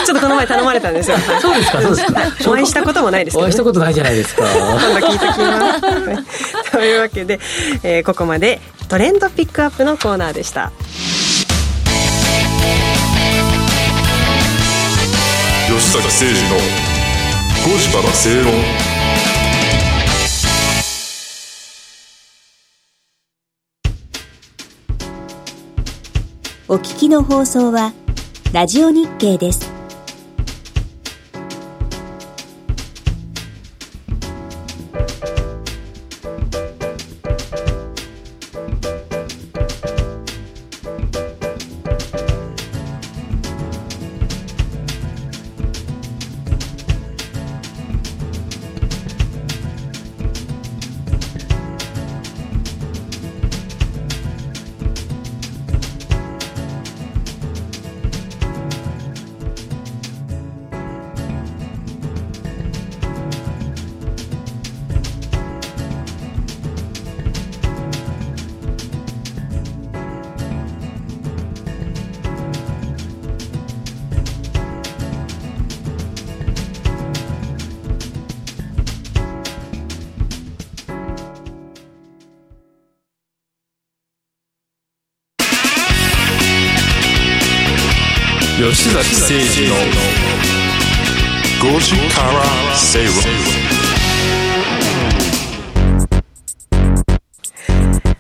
[0.01, 1.17] うちょっとこの前頼まれたんですよ。
[1.17, 3.45] は いそうですかそうですかお会いしたこともないですけど、ね。
[3.45, 5.41] お会いしたことないじゃないですか今度聞いてきます。
[5.45, 6.25] はい
[6.71, 7.39] というわけで、
[7.84, 10.71] えーここまでトレンドピックアップのコーナーでした。
[15.95, 16.55] 吉崎誠二の
[17.71, 18.53] ゴジバラ正論
[26.67, 27.93] お聞きの放送は
[28.51, 29.74] ラジオ日経です。
[88.73, 89.75] 吉崎誠二の
[91.62, 93.54] 5時から正論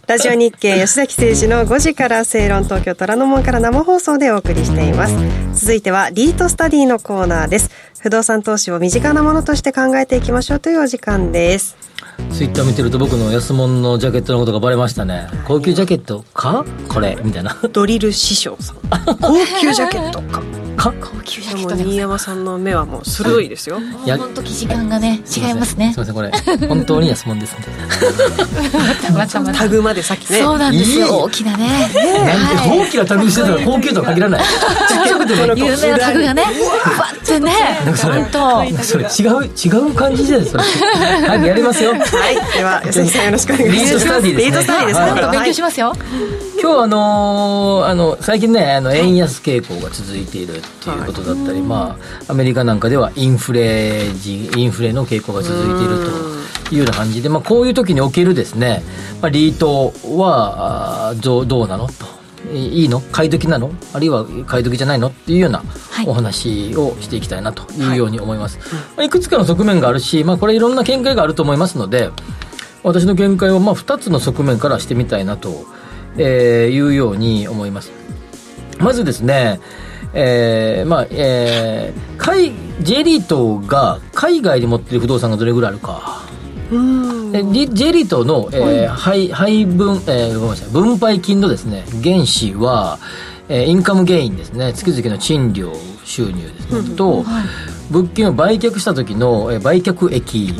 [0.07, 5.15] ラジオ日経吉崎誠二の5時から正論東京虎ノ門から生放送でお送りしています。
[5.59, 7.71] 続いてはリートスタディのコーナーです。
[7.99, 11.75] 不動産投資を身近なものとして考えていきましょうというお時間です。
[12.31, 15.27] ツイッター見てると僕の安物のジャケットのことがバレましたね。
[15.47, 16.63] 高級ジャケットか？
[16.87, 17.17] これ。
[17.23, 17.57] みたいな。
[17.73, 18.77] ドリル師匠さん。
[19.17, 20.43] 高級ジャケットかか
[20.93, 26.31] 高級ジャでもケット新山さんの目はもう鋭いですよや本当生地感がね違いますねすいませんこれ
[26.67, 27.67] 本当に安物ですんで
[29.11, 36.43] またまたタグまでさっきねそうなんですよ大きなねなんで大きなタグしてたら高級とは限らないちっちゃくても有名なタグがね
[36.97, 37.51] バッてね
[37.95, 45.93] それ本当それ違う違う感じじゃないそれはいやりますよはいでは吉崎さんよろしくお願いしますリートスタディですねリートスタディですね勉強しますよ
[46.61, 56.05] 今日あのあの最近ねあの円安傾向が続いているっていうことだったり、まあアメリカなんかではインフレ時インフレの傾向が続いている
[56.69, 58.83] というような感じで、まあ、こういう時におけるですね、
[59.21, 61.87] まあ、リートはどうどうなの？
[61.87, 61.93] と。
[62.53, 63.01] いいいの？
[63.01, 63.71] 買い時なの？
[63.93, 65.07] あるいは買い時じゃないの？
[65.07, 66.07] っていうようなはい。
[66.07, 68.59] お話をしていきたいなというように思います、
[68.95, 72.11] まあいくつかの側面があるし、まあ、これいろんな見解があると思いますので
[72.83, 75.65] 私の見解をまあ2つの側面からしてみたいなと、
[76.17, 77.91] えーいうように思います。
[78.77, 79.59] まずですね
[80.15, 86.23] えーまあえー海 J リートが海外に持っている不動産がどれぐらいあるか。
[86.71, 90.69] えリ J リートの、えー配配分、えーごめんなさい。
[90.69, 92.97] 分配金のですね原資は、
[93.49, 94.73] えーインカムゲインですね。
[94.73, 95.73] 月々の賃料
[96.03, 97.25] 収入ですね、と、
[97.91, 100.53] 物件を売却した時の、えー売却益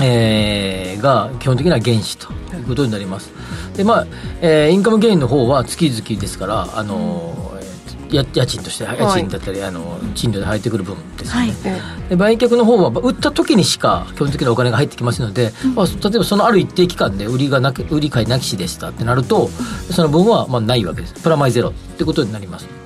[0.00, 3.30] えーが基本的には原資ということになります。
[3.76, 4.06] でまあ、
[4.40, 7.47] えーインカムゲインの方は月々ですからあのーや
[8.10, 11.54] 家賃として家賃だったり、あの賃料で入ってくる分ですよね、
[12.08, 19.48] で売却の方はまあ売った時にしか基本的なお金が入ってきますので、まあ、例えばそのある一定期間で売りがなく売り買いなきしでしたってなると
[19.90, 21.14] その分はまあないわけです。
[21.14, 22.77] プラマイゼロってことになります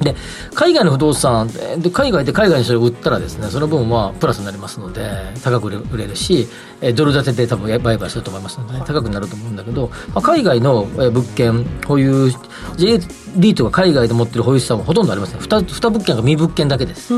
[0.00, 0.14] で
[0.54, 5.10] 海外の不動産で海外で海外にそれを売ったらですねその分はプラスになりますので
[5.42, 6.48] 高く売れるし
[6.80, 12.30] えードル建てで多分売買すると思いますので、高くなると思うんだけど、まあ、海外のえー物件保有
[12.76, 12.98] J
[13.36, 15.40] リートが海外で持ってる保有資産はほとんどありません。
[15.40, 17.14] 2, 2物件が未物件だけです。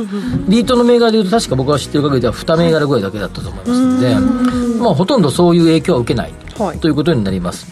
[0.49, 4.15] リートの銘柄でいうと確か僕が知ってる限りでは2銘柄ぐらいだけだったと思いますので
[4.81, 6.79] まあほとんどそういう影響は受けないはい。
[6.79, 7.67] ということになります。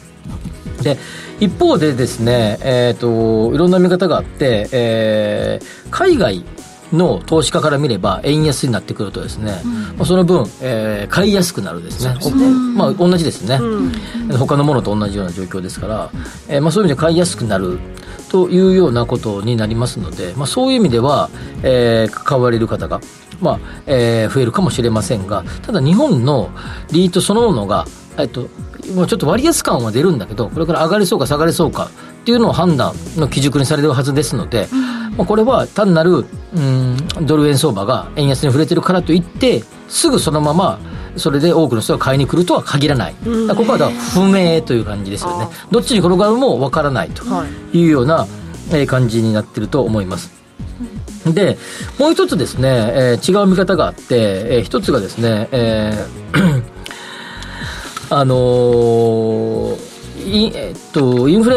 [0.83, 0.99] で
[1.41, 6.45] 一方でですね、えー、といろんな見方があって、えー海外
[6.93, 9.61] の投資家から見れば円安になってくるとですね、
[9.97, 12.15] まあその分、えー買いやすくなるですね。
[12.23, 13.59] おまあ、同じですね、
[14.39, 16.11] 他のものと同じような状況ですから、
[16.49, 17.79] えーまあ、そういう意味で買いやすくなる
[18.31, 21.31] というようなことになりますので、まあ、そういう意味では、
[21.63, 23.01] えー買われる方が、
[23.41, 26.51] まあえー増えるかもしれませんがただ日本の
[26.93, 27.87] リートそのものが、
[28.19, 28.49] えっと、
[28.95, 31.91] もうちょっと割安感は出るんだけどこれから上がりそうか下がりそうか
[32.23, 34.69] っていうのを判断の基軸にされるはずですので、
[35.17, 36.25] まあ、これは単なる
[36.57, 40.79] うんドル円相場が円安に触れてるからといってすぐそのまま
[41.17, 45.49] それで多くの人が買いに来るとは限らない、ここはだ不明という感じですよね。
[45.71, 47.23] どっちに転がるもわからないと。
[47.73, 48.27] いうような
[48.73, 50.33] えー感じになってると思います。
[51.25, 51.57] で
[52.01, 56.74] もう一つですね、えー違う見方があって、えー一つがですね、えー
[58.11, 59.95] あのー
[60.27, 61.57] いえっと、インフレ、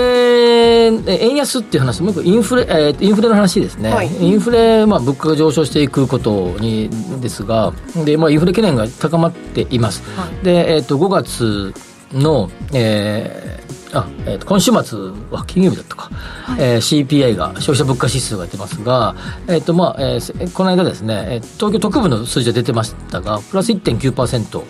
[0.87, 4.09] え円安っていう話、もうインフレ、えーインフレの話ですね、はい。
[4.19, 6.89] インフレ、まあ、物価が上昇していくことに
[7.21, 7.71] ですが、
[8.03, 10.03] でまあ、インフレ懸念が高まっています。
[10.43, 11.73] で、えっと、5月
[12.13, 14.99] の、えーあえーと今週末
[15.31, 16.09] は金曜日だったか、
[16.59, 19.15] えー CPI が消費者物価指数が出てますが、
[19.47, 24.61] えーとまあえーせこの間ですね、えー東京特部の数字が出てましたがプラス1.9%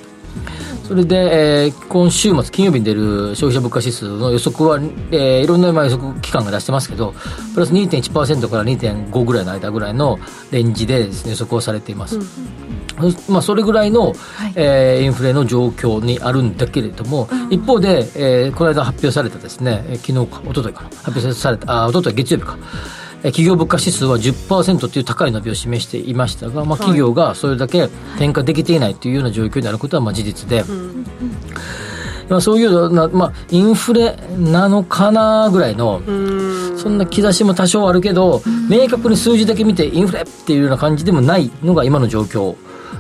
[0.88, 4.78] それで、えー今週末金曜日に出る消費者物価指数の予測は、
[5.12, 7.14] えーいろんなまあ予測機関が出してますけど
[7.54, 10.18] プラス2.1%から2.5ぐらいの間ぐらいの
[10.52, 12.18] レンジでです、ね、予測をされています、
[13.30, 14.14] まあ、それぐらいの、
[14.56, 27.84] えーインフレの状況にあるんだけれども、一方で、えーこの間発表されたですね、えー昨日か、一昨日かな、発表された、あ、一昨日月曜日か、えー企業物価指数は10%という高い伸びを示していましたが、まあ、企業がそれだけ
[28.16, 30.64] 転嫁できていないというような状況にあることはまあ事実で、
[32.30, 36.02] まあ、そういうような、まあ、インフレなのかなぐらいの、
[36.78, 42.56] そんな兆しも多少あるけど、明確に数字だけ見てインフレっていうような感じでもないのが今の状況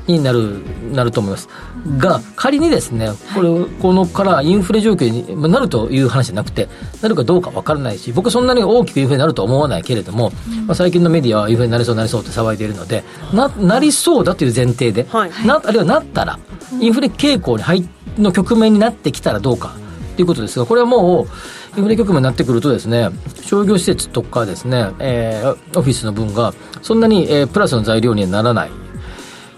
[0.08, 1.50] になるなると思います。
[1.98, 6.68] が、仮にですね、これ、このからインフレ状況にまあなるという話じゃなくて、
[7.02, 10.32] なるかどうかわからないし、僕はそんなに大きくインフレになるとは思わないけれども、
[10.66, 15.32] まあ、最近のメディアはインフレになりそうなりそうって騒いでいるので、ななりそうだという前提で、はい。
[15.46, 16.40] なあるいはなったら、
[16.80, 19.76] インフレ傾向に入の局面になってきたらどうか
[20.16, 21.28] ということですが、これはもう、
[21.78, 23.10] インフレ局面になってくるとですね、
[23.42, 28.72] 商業施設とかですね、えーオフィスの分が、そんなに、えープラスの材料にはならない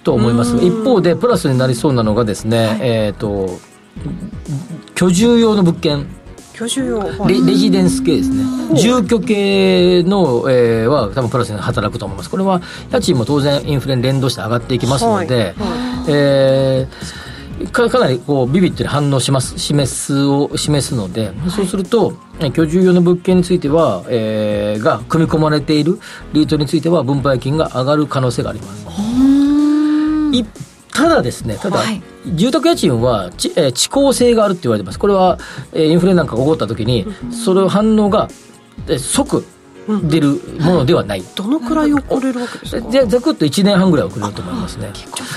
[0.04, 0.56] と思います。
[0.56, 3.60] が、一方でプラスになりそうなのがですね、えっ、と、
[4.96, 6.08] 居住用の物件、
[6.54, 8.44] 居住用、はいレレジデンス系ですね、
[8.76, 15.56] 住居系の、えーは多分プラスに働くと思います、これは家賃も当然、インフレに連動して上がっていきますので、
[16.08, 17.30] えー
[17.74, 19.60] かかなりこうビビッドに反応します。
[19.60, 26.00] 示すを示すので、そうすると、え居住用の物件については、えーが組み込まれている
[26.32, 29.38] リートについては、分配金が上がる可能性があります。
[30.34, 30.46] い
[30.92, 31.80] ただですね、ただ、
[32.36, 35.00] 住宅家賃はち、えー遅効性があるって言われてます。
[35.00, 35.38] これは、
[35.74, 38.28] えーインフレなんかが起こった時に、それを反応が、
[38.88, 39.46] えー即
[40.04, 41.24] 出るものではない。
[41.36, 42.89] どのくらい遅れるわけですか？
[42.92, 44.92] でざくっと1年半ぐらい遅れると思いますね。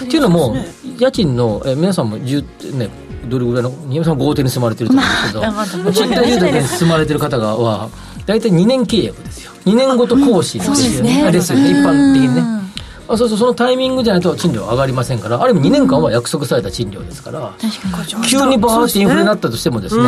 [0.05, 0.57] っていうのも、
[0.98, 2.90] 家賃の、えー皆さんも住ね、
[3.28, 7.88] どれぐらいの、新山さんは豪邸に住まれてると思うんですけど、賃貸住宅に住まれてる方が は、
[8.26, 9.52] 大体2年契約ですよ。
[9.64, 11.31] 2年ごと更新ですよね。
[11.33, 12.62] ですよね、一般的にね。
[13.08, 17.54] あそうそうそのタイミングじゃないと賃料上がりませんからある意味2年間は約束された賃料ですから
[18.28, 20.06] 急にバーってインフレになったとしてもですね、え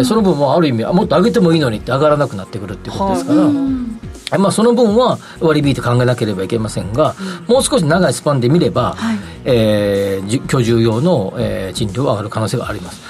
[0.00, 7.14] ーその分はある意味あもっと上げてもいいのにって上がらなくなってくるっていうことですから、まあ、その分は割り引いて考えなければいけませんが、
[7.48, 8.96] もう少し長いスパンで見れば、
[9.44, 13.02] えーじ居住用の、えー賃料は上がる可能性があります。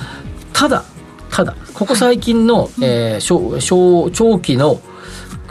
[0.53, 0.83] ただ
[1.31, 4.81] ただここ最近の、えー小小長期の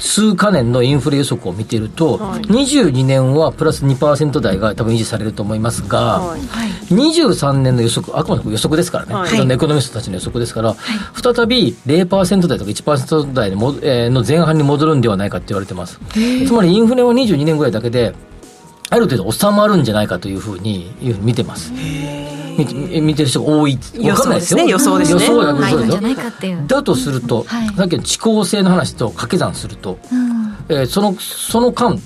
[0.01, 6.39] 数か年のインフレ予測を見ていると、はい、22年はプラス2%台が多分維持されると思いますが、はい、
[6.93, 10.77] 23年の予測、あくまでも予測ですからね、はい、エコノミストたちの予測ですから、はい、
[11.35, 15.99] 再び0%台とか1%台の,、えー、の前半に戻るんではないかって言われてます。
[16.47, 18.15] つまりインフレは22年ぐらいだけで、
[18.89, 21.71] ある程度収まるんじゃないかというふうにいうふうに見てます。
[22.57, 23.77] 見見てる人が多い。
[23.77, 24.65] 分かんないですよ。
[24.65, 25.25] 予想ですね。
[25.25, 31.99] 予想だけどだとすると、はい、さっきの遅効性の話と掛け算すると、うん、えー、そのその間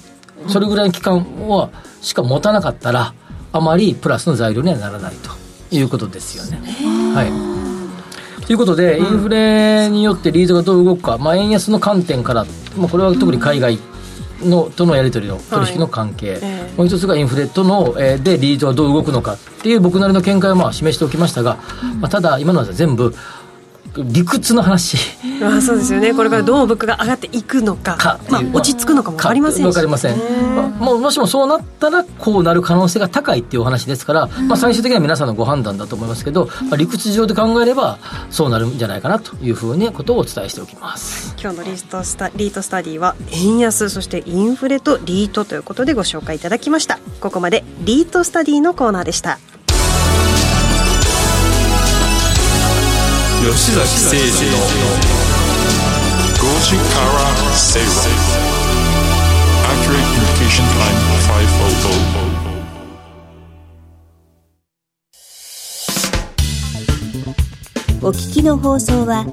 [0.47, 1.69] それぐらいの期間は
[2.01, 3.13] しか持たなかったら
[3.51, 5.31] あまりプラスの材料にはならないと
[5.75, 6.59] いうことですよね。
[7.13, 7.65] はい。
[8.45, 12.45] ということで、インフレによってリードがどう動くか、まあ、円安の観点から、
[12.77, 13.79] まあ、これは特に海外
[14.41, 16.39] のとのやり取りの取引の関係、はい。
[16.43, 23.13] えー、もう一つがインフレとの、えー、でリードはどう動くのかっていう僕なりの見解をまあ示しておきましたが、うん、まあ、ただ今のは全部
[23.97, 24.97] 理屈の話。
[25.43, 26.13] あそうですよね。
[26.13, 27.95] これからどう物価が上がっていくのか。
[27.97, 30.17] か、まあ、落ち着くのかも分かりません分かりません、
[30.55, 41.35] まあ、ももしもそうなったらこうなる可能性が高いっていうお話ですから、まあ、最終的には皆さんのご判断だと思いますけど、まあ、理屈上で考えればそうなるんじゃないかなというふうにことをお伝えしておきます。
[41.39, 46.99] 今日のリートスタリートスタディは円安そしてインフレとリートということでご紹介いただきました。
[47.19, 49.39] ここまでリートスタディのコーナーでした
[53.45, 54.57] 吉崎誠二の
[56.33, 60.67] 5時から正ーション
[61.41, 61.45] イ
[68.01, 69.27] お聞きの放送は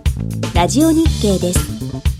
[0.54, 2.11] ラジオ日経です。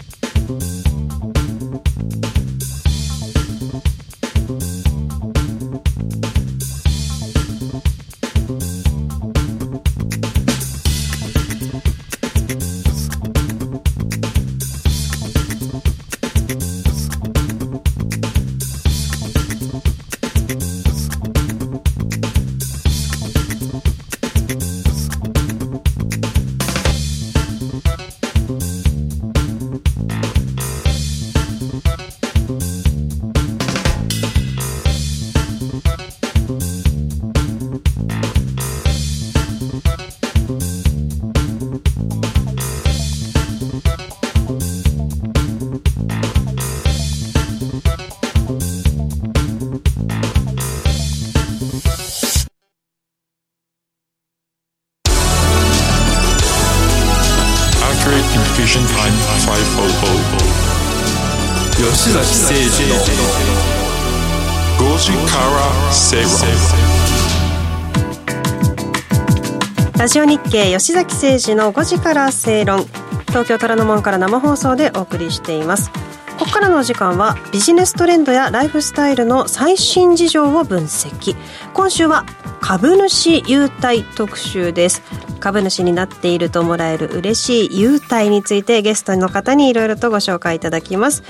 [70.13, 72.85] ジオ日経吉崎誠二の5時から正論。
[73.29, 75.91] 東京虎ノ門から生放送でお送りしています。
[76.39, 81.35] ここからの時間はビジネストレンドやライフスタイルの最新事情を分析。
[81.73, 82.27] 今週は
[82.61, 85.03] 株主優待特集です。
[85.41, 91.23] 株主になっているともらえる嬉しい優待についてゲストの方にいろいろとご紹介いただきます。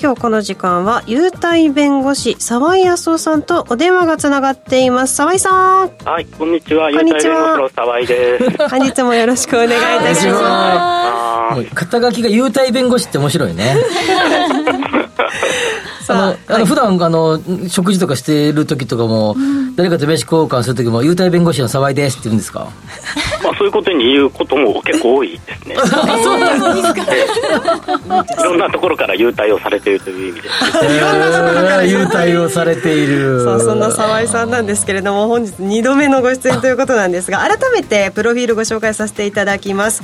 [0.00, 5.14] 今日この時間は優待弁護士沢井康夫さんとお電話がつながっています。
[5.14, 5.90] 沢井さん。
[6.04, 6.90] はいこんにちは。
[6.92, 7.70] こんにちは。
[7.74, 8.50] 沢井です。
[8.68, 11.64] 本日もよろしくお願いいたします。
[11.74, 13.76] 肩書きが優待弁護士って面白いね。
[16.06, 19.36] あの、あの普段あの食事とかしている時とかも、
[19.76, 22.68] 誰かと名刺交換する時も優待弁護士の沢井ですって言うんですか？
[23.44, 25.76] まあそういうことに言うことも結構多いですね。
[26.22, 27.02] そうなんですか。
[28.40, 30.48] いろんなところから優待をされているという意味で。
[30.48, 33.44] いろんなところから優待をされている。
[33.44, 40.02] そうそんな沢井さんなんですけれども本日2度目のご出演ということなんですが改めてプロフィールご紹介させていただきます。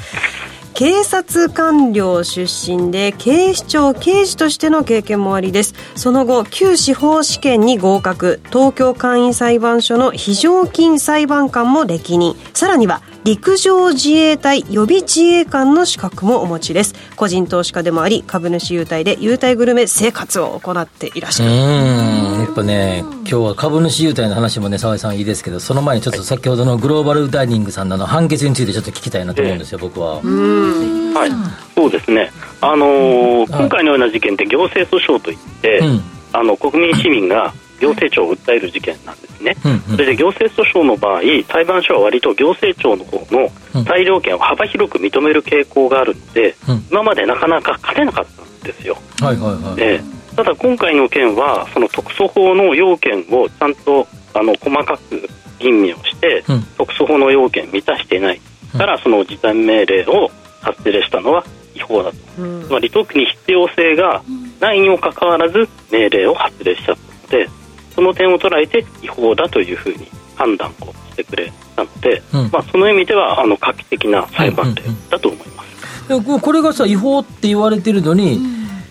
[0.80, 5.74] 警察官僚出身で警視庁刑事としての経験もありです。
[5.94, 8.40] その後旧司法試験に合格。
[8.48, 12.34] 東京簡易裁判所の非常勤裁判官も歴任。
[12.54, 16.94] さらには陸上自衛隊予備自衛官の資格もお持ちです。
[17.16, 21.52] 個人投資家でもあり株主優待で優待グルメ生活を行っていらっしゃる。
[21.52, 22.40] うん。
[22.40, 30.16] やっぱね今日は株主優待の話もね澤井さんいいですけどその前にちょっと先ほどのグローバルダイニングさんの判決についてちょっと聞きたいなと思うんですよ、僕は。
[30.16, 31.30] はい。
[31.74, 32.32] そうですね。
[32.62, 36.02] あのー、今回のような事件って行政訴訟といって、うん、
[36.32, 43.50] あの国民市民が行政庁を訴える事件なんですね、うんうん、それで行政訴訟の場合裁判所は割と行政庁の方の
[43.84, 49.74] 裁量権を幅広く認める傾向があるので、うん、今までなかなか勝てなかったんですよ、はいはいはい。
[49.78, 55.28] えー、ただ今回の件はその特措法の要件をちゃんとあの細かく
[55.58, 58.20] 吟味をして、うん、特措法の要件満たしてい。
[58.20, 58.40] ない
[58.76, 64.22] からその時短命令を発令したのは違法だと、つまり特に必要性が
[64.60, 66.96] ないにもかかわらず命令を発令しちゃっ
[67.28, 67.50] たので
[67.94, 76.24] その点を捉えて違法だというふうに判断をしてくれたので、うん、まあ、その意味ではあの画期的な裁判例だと思います、うん。
[76.24, 78.40] うん、これがさ違法って言われてるのに、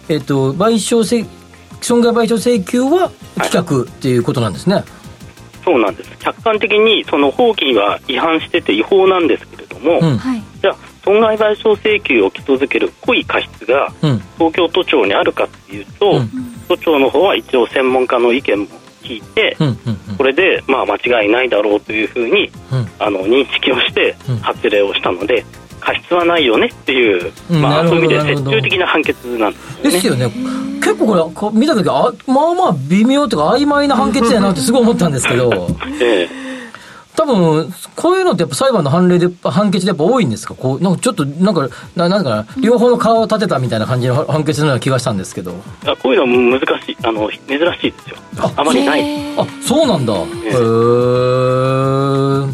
[0.10, 1.28] えーと、賠償請
[1.82, 4.84] 損害賠償請求は棄却っていうことなんですね、はい、
[5.64, 6.18] そうなんです。
[6.20, 10.02] 客観的にその法規は違反してて違法なんですけれども、
[10.62, 13.92] じゃあ損害賠償請求を基礎づける故意過失が
[14.38, 16.22] 東京都庁にあるかっていうと、
[16.68, 18.68] 都庁の方は一応専門家の意見も
[19.04, 19.58] 聞いて、
[20.18, 22.52] これでまあ間違いないだろうというふうに、
[23.00, 25.46] あの認識をして発令をしたので、
[25.80, 29.92] 過失はないよねっていう、まあ、そういう意味で折衷的な判決なんですよね。
[29.92, 30.32] ですよね。
[30.82, 35.68] 結構これ見た時あまあまあ微妙というか曖昧な判決やなってすごい思ったんですけど。
[36.02, 36.50] ええ
[37.20, 40.56] 多分、こういうのってやっぱ裁判の判例で、判決でやっぱ多いんですか？
[40.56, 41.68] こう、なんかちょっと、なんか、
[41.98, 45.54] ななんか、両方の顔を立てたみたいな感じの判決のような気がしたんですけど。
[45.86, 47.42] あこういうのは難しい、あの、珍し
[47.88, 48.16] いですよ。
[48.38, 49.04] ああまりない。
[49.38, 50.14] あ、そうなんだ。
[50.14, 52.54] へえー。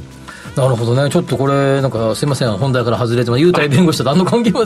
[0.56, 4.62] なるほどね、ちょっとこれ、なんかすみません、本題から外れても、優待弁護士と何の関係も、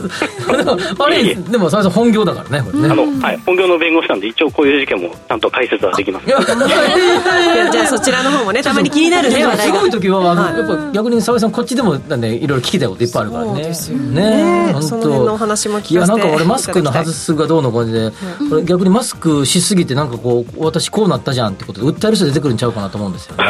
[0.98, 2.88] あれ、でも、それ本業だからね、これね。
[2.90, 6.26] あのはい、本業の弁護士なんで、一応こういう事件もちゃんと解説はできます。
[6.30, 13.72] じゃあ、そちらの方もね、たまに気になるね、話題すごい時は、あの、やっぱ逆に澤井さん、こっちでも、ね、いろいろ聞きたいこといっぱいあるからね。
[14.12, 14.72] ね。
[14.72, 18.12] 本当の話もいや、なんか俺、マスクの外すがどうのこれで、
[18.48, 23.44] これ逆にマスクしすぎて、なんかこう、私こうなったじゃんってことで、訴える人出てくるんちゃうかなと思うんですよね。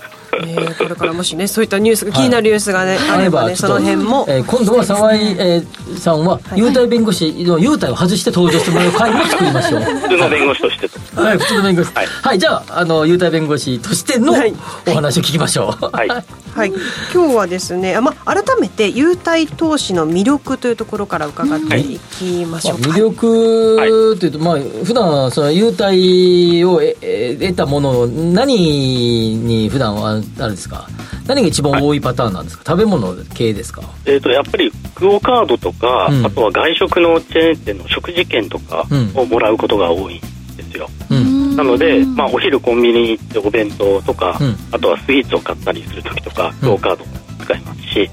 [0.42, 9.80] えー、これからもしねそういったニュースが気になるニュースがね、はい、あればねその辺も、えー、今度は沢井、えー、さんは優待弁護士の優待を外して登場してもらう会も作りましょう。
[9.80, 10.88] 普通の弁護士として。
[10.88, 11.92] とはい普通の弁護士。
[11.94, 15.90] はい、はい、じゃああの優待弁護士としてのお話を聞きましょう。
[15.92, 16.72] はい、はい、
[17.12, 21.98] 今日はですね、まあ、改めて優待投資の魅力というところから伺ってい。
[22.18, 30.86] きましょう、まあ、魅力というと、まあ普段その優待を得たものを何に普段はあるんですか？
[31.26, 40.20] 何が一番多いパターンなんですか、はい、食べ物系ですか、えーと、やっぱりクオ・カードとか、うん、あとは外食のチェーン店の食事券とかをもらうことが多いん
[40.56, 47.12] ですよ、うん、なので、まあ、お昼コンビニに行ってお弁当とか、うん、あとはスイーツを買ったりする時とか、クオ・カードも
[47.42, 48.10] 使いますし、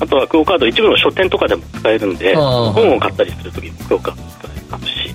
[0.00, 5.14] あとはクオ・カード一部の書店とかでも使えるんで本を買ったりする時もクオ・カード使えますし、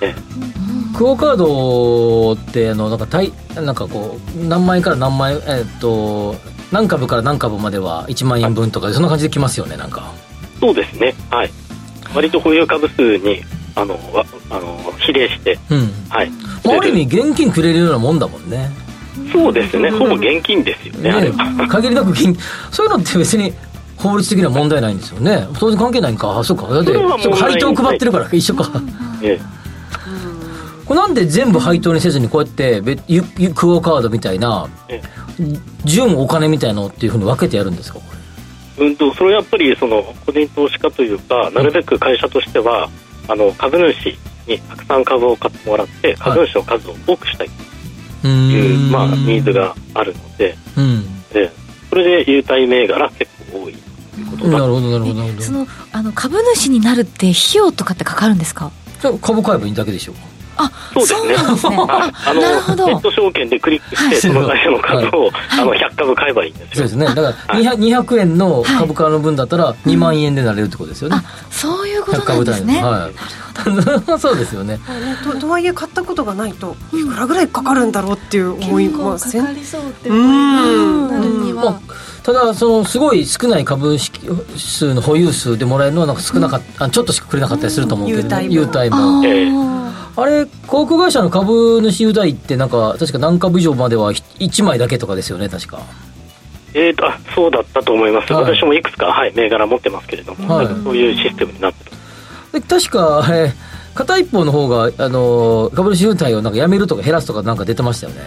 [0.00, 0.14] え
[0.96, 6.34] クオ・カードってあのなんかたいなんかこう何万円から何万円えっと
[6.72, 10.12] 何株から何株までは1万円分とかそんな感じできますよねなんか。
[10.60, 11.14] そうですね。
[11.30, 11.50] はい。
[12.14, 13.42] 割と保有株数に
[13.74, 13.98] あの
[14.50, 16.30] あの比例して、うん、はい。
[16.64, 18.70] ある意味現金くれるようなもんだもんね。
[19.32, 21.32] そうですね、ほぼ現金ですよね、ね
[21.68, 22.38] 限りなく現
[22.70, 23.52] そういうのって別に
[23.96, 25.48] 法律的には問題ないんですよね。
[25.58, 26.38] 当然関係ないんか。
[26.38, 26.68] あそうか。
[26.68, 26.92] だって
[27.34, 28.70] 配当配ってるから一緒か、
[29.22, 29.57] ええ
[30.88, 32.80] これなんで全部配当にせずにこうやって
[33.54, 34.66] クオ・カードみたいな
[35.84, 38.00] 純お金みたいのっていうふうに分けてやるんですか？
[38.78, 42.88] うんとそれはやっぱりその個人投資家というかなるべく会社としては、
[43.28, 44.16] あの株主
[44.46, 47.50] にたくさん株を買ってもらって株主の数を多くしたい
[48.22, 50.56] という、まあ、ニーズがあるので,、
[51.34, 51.50] で
[51.90, 58.72] それで優待銘柄結構多いということなるほどなるほどそのあの株主になるって費用とかってかかるんですか？
[59.20, 60.12] 株買えばいいだけでしょ。
[60.12, 60.14] う
[60.58, 61.76] あそうですね。
[61.78, 66.68] あのネット証券でクリックして、その会社の株を、あの100株買えばいいんですよ。
[66.74, 67.06] そうですね。
[67.06, 71.16] だから 200, 200円の株価の分だったら2万円でなれるってことですよね、
[71.50, 73.38] そういうことなんですね、はい。
[74.18, 74.78] そうですよね。
[75.24, 80.16] ととはいえ買ったことがないといくらぐらいかかるんだろうっていう思いませんかかりそうってな
[81.20, 81.80] るには、
[82.22, 89.77] ただそのすごい少ない株式数の保有数でもらえるのはなんか少なかった、うん、ちょっとしかくれなかったりすると思うけど、ね、優待も。
[90.20, 95.80] あれ航空会社の株主優待ってなんか確か何株以上までは1枚だけとかですよね確か。
[96.74, 101.90] えーと、あそうだったと思います、はい、私もいくつか、はい、銘柄持ってますけれども、はい、そういうシステムになって
[102.52, 108.20] で確か、えー、片一方の方があの株主優待をなんかやめるとか減らすとかなんか出てましたよね。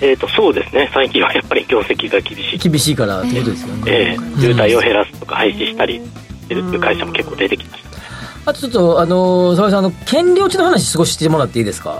[0.00, 0.90] えーと、そうですね。
[0.94, 2.58] 最近はやっぱり業績が厳しい。
[2.58, 7.89] 厳しいからってことですよね、えー、優待を減らすとか廃止したりしてるっていう会社も結構出てきました
[8.46, 11.90] あとちょっと、あの澤井さん、あの、権利落ちの話少ししてもらっていいですか？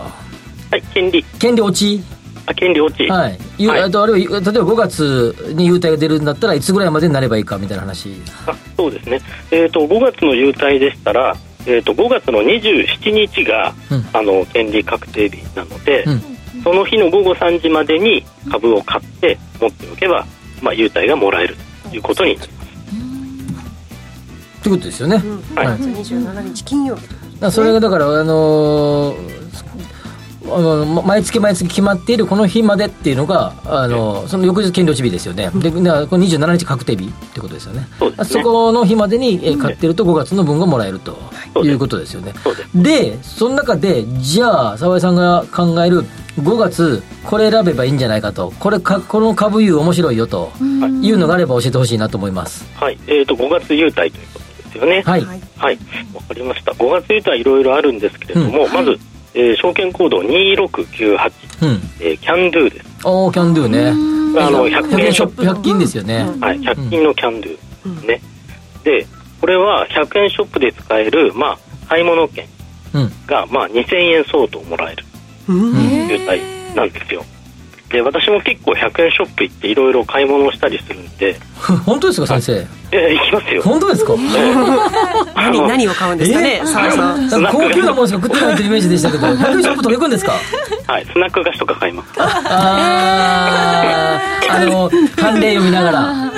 [0.71, 1.23] はい、権利。
[1.39, 2.03] 権利落ち？
[2.47, 3.07] あ、権利落ち。
[3.09, 3.67] はい。
[3.67, 8.15] はい、あと、あるいは、例えば5月に優待が出るんだったらいつぐらいまでになればいいかみたいな話。
[8.47, 9.21] あ、そうですね。
[9.51, 11.37] えっ、ー、と、5月の優待でしたら、
[11.67, 16.23] えーと、5月の27日が、うん、あの権利確定日なので、うん、
[16.65, 20.27] その日の午後3時までに株を買って持っておけば、
[20.63, 21.57] まあ、優待がもらえる
[21.91, 22.70] ということになります。
[24.61, 25.17] ってことですよね、
[25.55, 27.09] はい、27日金曜日。
[27.51, 29.41] それがだからあのー
[30.53, 37.87] あの毎月毎月決まっているこの日までっていうのがあのその翌日権利落ち日ですよね、でこの27日確定日ってことですよね。
[37.99, 41.19] そそこの日までに、え買ってると5月の分がもらえると
[41.63, 41.71] い。
[41.71, 42.33] うことですよね。
[42.75, 46.05] でその中でじゃあ澤井さんが考える
[46.39, 48.53] 5月これ選べばいいんじゃないかと。
[48.59, 50.53] これかこの株優面白いよと
[51.03, 51.13] い。
[51.13, 52.67] うのがあれば教えてほしいなと思います。
[52.75, 52.99] はい。
[53.07, 54.40] えーと、5月優待ということ
[54.71, 55.03] ですよね。
[55.05, 55.21] はい。
[55.23, 55.37] は
[55.71, 55.79] い。
[56.15, 56.73] わかりました。
[56.73, 58.99] 5月優待いろいろあるんですけれども、うん、まず
[59.33, 61.81] えー、証券コード2698、うん。
[62.01, 62.91] えー、キャンドゥです。
[63.05, 63.89] おおキャンドゥね
[64.39, 65.43] あの100円ショップ。
[65.43, 67.59] 100均ですよね、はい、100均のキャンドゥで
[68.01, 68.23] すね、
[68.77, 69.07] うん、で
[69.41, 71.59] これは100円ショップで使える、まあ、
[71.89, 72.47] 買い物券
[73.27, 75.05] が、まあ、2000円相当もらえる
[75.47, 77.25] という体なんですよ、
[77.91, 81.37] で私も結構100円ショップ行っていろいろ買い物をしたりするんで。
[81.85, 82.67] 本当ですか先生？
[82.93, 83.63] え行きますよ。
[83.63, 84.15] 本当ですか、
[85.37, 87.47] 何何を買うんですかね澤さん。
[87.47, 89.27] 高級なものしか食ってないってイメージでしたけど。
[89.35, 90.33] 100円ショップとか行くんですか？
[90.87, 92.09] はいスナック菓子とか買います。
[92.19, 95.99] あああの判例読みながら。
[96.01, 96.33] は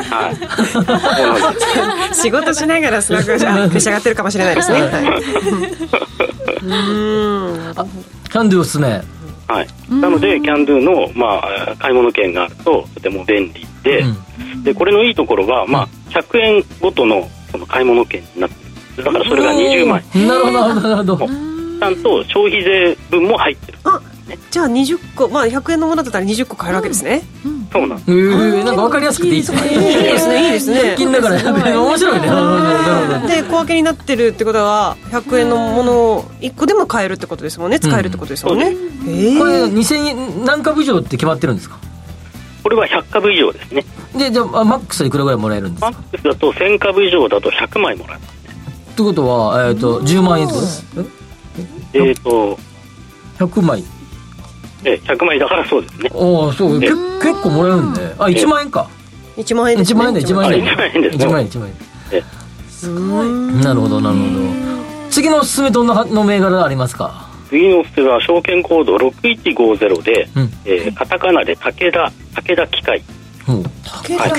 [2.11, 2.15] い。
[2.15, 4.91] 仕事しながらスナック菓子召し上がってるかもしれないですね、はい、
[6.65, 7.75] うん
[8.31, 9.01] キャンドゥおすすめ
[9.49, 18.57] はい、なので、キャンドゥの、まあ、買い物券があるととても便利でうん、でこれのいいところは、まあ、100円ごとのその買い物券になって
[18.97, 19.05] る。
[19.05, 20.29] だからそれが20万円。
[20.29, 21.19] なるほどなるほど。
[21.19, 23.79] ちゃんと消費税分も入ってる。
[23.85, 24.01] あ
[24.51, 29.41] じゃあ20個、まあ、100円のものだったら20個買えるわけですね、うん、そうなんです、えー、なんか分かりやすくていい。
[29.41, 29.79] ですねいい
[30.13, 30.95] ですねいいですね。
[30.97, 31.41] 金だから。
[31.41, 32.27] 100円面白いね。
[33.29, 37.81] で小分けになってるってことは100円のものを1個でも買えるってことですもんね。
[37.81, 41.79] 使えるってことですもんね、うん、えー、これ2000円何株以上って決まってるんですか？
[42.63, 43.85] これは100株以上ですね。
[44.17, 45.91] でじゃあマックスはいくらぐらいもらえるんですか？
[45.91, 48.33] マックスだと1000株以上だと100枚もらえます。
[48.49, 48.53] ね
[48.93, 50.85] ってことは、えーと、10万円ずつ
[51.95, 52.59] えっ、ー、と
[53.39, 53.83] 100枚
[54.85, 56.11] え100万円だからそうですね。
[56.13, 56.95] ああそう結
[57.43, 58.01] 構もらえるんで。
[58.19, 58.89] あ1万円か。
[59.37, 60.65] 1万円です、ね、1万円で1万円。
[60.65, 60.71] で。
[60.71, 62.23] 1万円です1万円1万円。
[62.69, 63.29] すごい。
[63.63, 65.11] なるほどなるほど。
[65.11, 67.29] 次のおすすめどんなの銘柄ありますか？
[67.49, 73.03] 次のおすすめは証券コード6150で、うん、えー、カタカナで武田武田機械。
[73.47, 73.65] 武
[74.19, 74.31] 田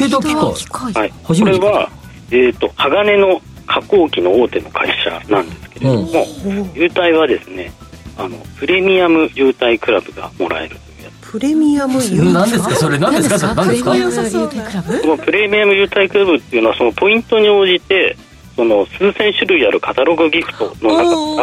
[0.56, 0.94] 機械。
[0.94, 1.90] はい、これは、
[2.32, 6.50] えーと、鋼の加工機の大手の会社なんですけれども、う。
[6.50, 7.72] ん、優待はですね
[8.18, 11.32] あのプレミアム優待クラブがもらえるというやつ。
[11.32, 12.34] プレミアム優待？
[12.34, 12.76] 何ですか？
[12.76, 13.56] それ何ですか？
[13.56, 13.94] 何ですか？
[13.94, 18.16] そのプレミアム優待クラブっていうのはそのポイントに応じて
[18.56, 21.42] その数千種類あるカタログギフトの中か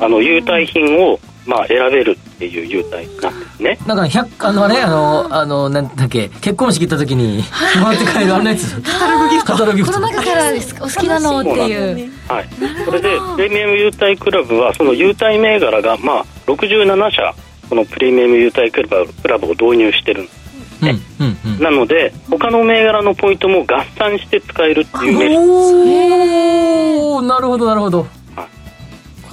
[0.00, 3.78] らあの優待品をまあ、選べるっていう優待なんですね。
[3.86, 7.44] なんか100、あのね、あの、あの、なんだっけ、結婚式行った時に、
[7.80, 8.80] もらって帰るあんなやつ。
[8.82, 9.52] カタログギフト。
[9.52, 9.94] カタログギフト。
[9.94, 12.12] この中からですお好きなのっていう。
[12.28, 12.48] はい。
[12.84, 17.34] それで、プレミアム優待クラブは、その優待銘柄が、まあ、67社、
[17.68, 20.46] このプレミアム優待クラブクラブを導入してるんです。
[20.82, 28.06] ね、うんうんうん、なので他の銘柄のポイントも合算して使えるっていうメリットおなるほどなるほど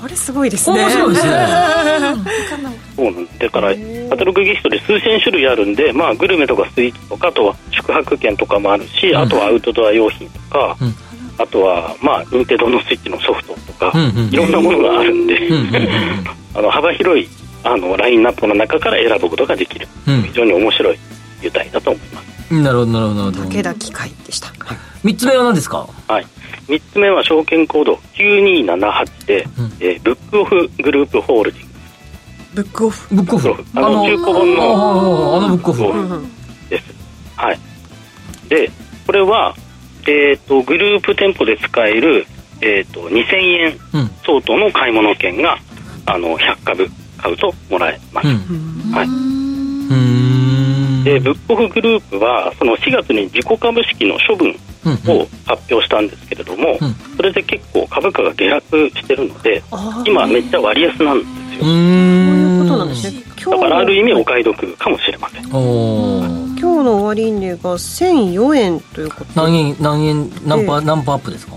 [0.04, 0.82] これすごいですね。
[0.82, 1.32] 面白いですね。
[2.98, 3.74] そうなんだから
[4.10, 10.94] カタログギフトで数千種類あるんで、まあ、グルメとかスイーツとかあとは宿泊券とかもあるし、うん、あとはアウトドア用品とか、うん、
[11.38, 15.40] あとはまあ任天堂のスイッチのソフトとか、うんうん、いろんなものがあるんで
[16.54, 17.30] あの幅広い
[17.64, 21.00] あのラインナップの中から選ぶことができる、非常に面白い
[21.42, 22.54] 優待だと思います。
[22.54, 23.32] なるほどなるほど。
[23.32, 25.88] 武田機械でした、はい、3つ目は何ですか？
[26.08, 26.26] はい。
[26.68, 31.74] 3つ目は証券コード9278で、うん、えー、ブックオフグループホールディング。
[32.56, 33.16] ブックオフ。
[33.16, 33.50] ブックオフ？
[33.76, 36.26] あの中古本のあのブックオフ。
[36.70, 36.94] です。
[37.36, 37.60] はい。
[38.48, 38.72] で
[39.06, 39.56] これは、
[40.04, 42.26] えーと、グループ店舗で使える、
[42.62, 43.80] えーと、2000円
[44.26, 45.58] 相当の買い物券が、
[46.06, 49.08] あの100株買うともらえます、うん、はい
[51.04, 54.52] でブックオフグループはその4月に自己株式の処分
[55.08, 56.88] を発表したんですけれども、うん。
[56.88, 59.64] うん、それで結構株価が下落してるので
[60.06, 61.64] 今めっちゃ割安なんですよ。
[61.64, 63.24] そういうことなんですね。
[63.46, 65.44] だからある意味お買い得かもしれません。
[65.44, 71.54] 今日の終値が1004円ということ何円何円何パー、何パーアップですか？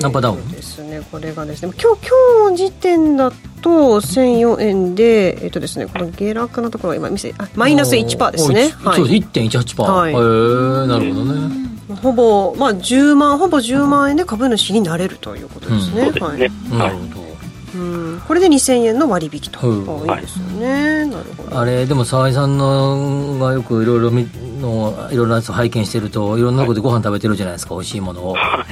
[0.00, 0.38] 何パーダウン、
[0.80, 1.72] ですねこれがですね。
[1.80, 3.30] 今日今日時点だ
[3.62, 3.70] と
[4.00, 8.70] 1004円でえっとですねこの下落のところ今見せあマイナス1%ですね。
[8.82, 9.28] はい、そうです。
[9.28, 10.12] 1.18%はい。
[10.12, 11.70] へえなるほどね。
[12.02, 17.30] ほぼ、まあ、10万ほぼ10万円で株主になれるということですね、うん、はい、なるほど
[17.72, 17.78] う
[18.16, 21.58] ん、これで2000円の割引と、うん、いいですよね、なるほど。
[21.58, 24.28] あれでも澤井さんのがよくいろいろ見
[24.60, 28.34] のいろんなやつを拝見してるといろんなとこでご飯食べてるじゃないですか美味しいものを。
[28.34, 28.64] は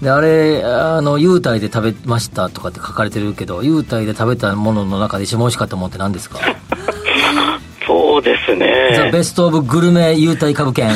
[0.00, 6.38] い、であれあの優待で食べましたとかって書かれてるけど優待で食べたものの中で一番美味しかったものって何ですか？
[7.86, 8.54] そうですザ・
[9.04, 9.10] ね。
[9.12, 10.90] ベスト・オ ブ・グルメ優待株券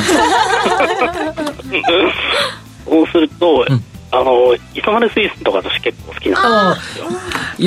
[2.85, 3.65] そうすると、
[4.11, 7.05] あの磯丸水産とか私結構好きなんですよ。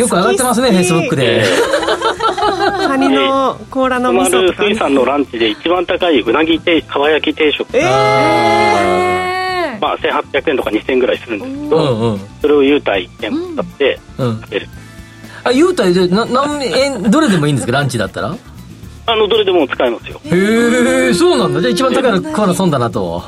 [0.03, 1.45] よく上がってますねフェイスブックで
[2.89, 6.99] カニの甲羅の味噌とか水産のランチで一番高いうなぎ定か？
[6.99, 7.85] ば焼き定食ええ
[9.81, 12.21] まあ、1800円とか2000円ぐらいするんですけど、うんうん。
[12.41, 14.41] それを優待券使ってうん。
[14.41, 14.69] 食べる、
[15.45, 17.73] あ優待でな何円どれでもいいんですか？
[17.73, 18.35] ランチだったら？
[19.07, 20.19] あのどれでも使えますよ。
[20.25, 21.61] へえそうなんだ。
[21.61, 23.23] じゃあ一番高いの食わな損だなと。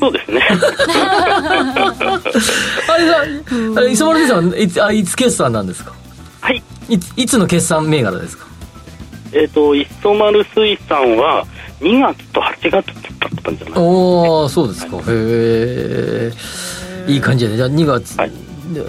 [0.00, 0.42] そうですね。
[0.50, 0.56] あ
[2.98, 3.24] れさ
[3.76, 5.92] あれ磯丸水産はいつあいつ決算なんですか？
[6.42, 6.62] はい。
[6.90, 8.44] いついつの決算銘柄ですか？
[9.34, 11.44] えっ、と磯丸水産は
[11.80, 12.84] 2月と8月だっ
[13.42, 13.78] たんじゃない？
[13.78, 14.96] おおそうですか。
[14.98, 16.32] へえ
[17.12, 18.30] いい感じでじゃあ2月、はい。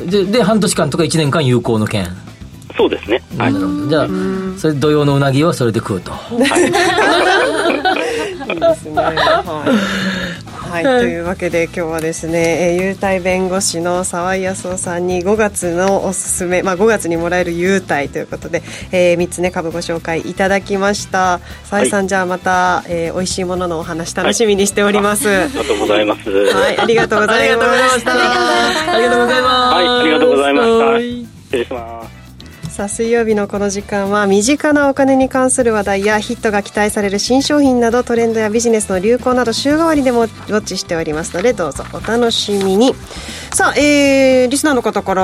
[0.09, 2.07] でで半年間とか1年間有効の券
[2.77, 3.21] そうですね。
[3.37, 3.87] なるほど。
[3.87, 4.07] じゃあ
[4.57, 6.11] それ土曜のうなぎはそれで食うと。
[6.31, 6.35] い
[8.57, 8.95] いですね。
[8.95, 10.24] はい。
[10.69, 21.39] はい、というわけで今日はですね、えー、優待弁護士の沢井康夫さんに5月のおすすめ、まあ5月にもらえる優待ということで、えー、3つね株ご紹介いただきました。
[21.65, 25.27] 沢井さん、はい、じゃあまた、えー、美味しいもののお話楽しみにしております。
[25.27, 26.29] はい、ありがとうございます。
[26.29, 28.11] はい、ありがとうございました。
[28.93, 29.75] ありがとうございます。
[29.75, 30.99] はい、ありがとうございました。
[30.99, 32.04] 失礼します。
[32.75, 41.33] さあ水曜日のこの時間は身近なお金に関する話題やヒットが期待される新商品などトレンドやビジネスの流行など週替わりでもウォッチしております。
[41.33, 42.93] のでどうぞお楽しみに。
[43.53, 45.23] さあ、えー、リスナーの方から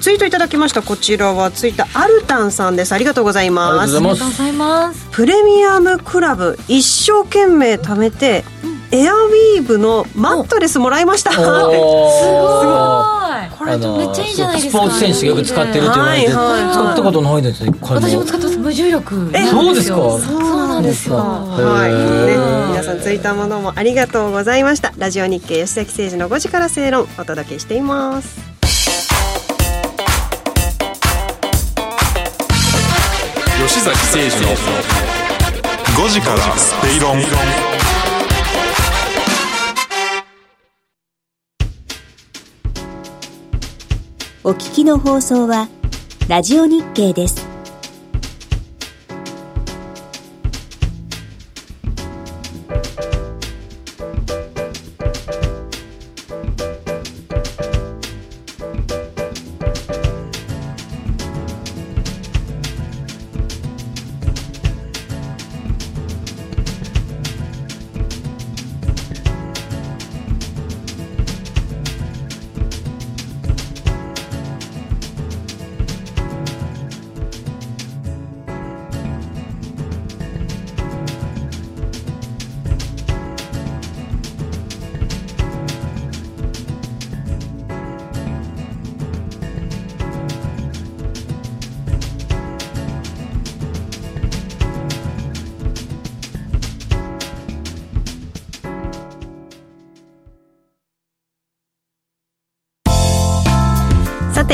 [0.00, 2.92] ツイートいただきましたこちらはツイッターアルタンさんです。
[2.92, 3.80] ありがとうございます。
[3.82, 5.06] ありがとうございます。
[5.12, 11.32] プレミアムクラブ一生懸命貯めて、うん、エアウィーヴのマットレスもらいました。
[11.32, 11.48] すごい。
[13.58, 14.82] これめっちゃいいじゃないですか。
[14.82, 19.96] スポーツ選手がよく使ってるって言われて、使ったことないですね私も使ってます無重力えそうですか？
[19.96, 21.16] そうなんですよ。
[21.16, 22.36] はい、ね、
[22.68, 24.92] 皆さんツイッターものもありがとうございました。
[24.98, 28.38] ラジオ日経吉崎誠二の5時から正論お届けしています。
[33.66, 34.52] 吉崎誠二の
[35.96, 37.16] 5時から正論
[44.44, 45.68] お聞きの放送は、
[46.28, 47.51] ラジオ日経です。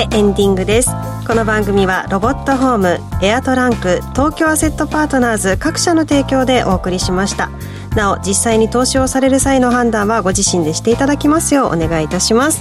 [0.06, 0.90] てエンディングです。
[1.26, 7.50] この番組はロボットホームエアトランク東京アセットパートナーズ各社の提供でお送りしました。
[7.96, 12.60] なお実際に投資をされる際の判断はご自身でしていただきますようお願いいたします。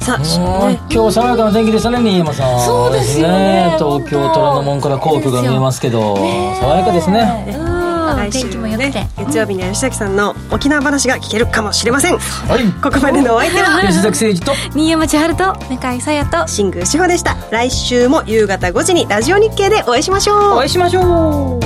[0.00, 0.18] さあ、
[0.68, 2.60] ね、今日爽やかな天気でしたね新山さん。
[2.60, 3.74] そうですよね。
[3.78, 6.16] 東京虎ノ門から皇居が見えますけど
[6.60, 7.46] 爽やかですね
[8.16, 9.06] 来週もよくて。
[9.18, 12.18] 月曜日には吉崎さんの沖縄話が聞けるかもしれません。
[12.18, 12.64] はい。
[12.82, 14.52] ここまでのお相手は 吉崎誠二と。
[14.74, 16.46] 新山千春と向井沙耶と。
[16.46, 17.36] 新宮志保でした。
[17.50, 20.52] 来週も夕方5時にラジオ日経でお会いしましょう。
[20.54, 21.57] お会いしましょう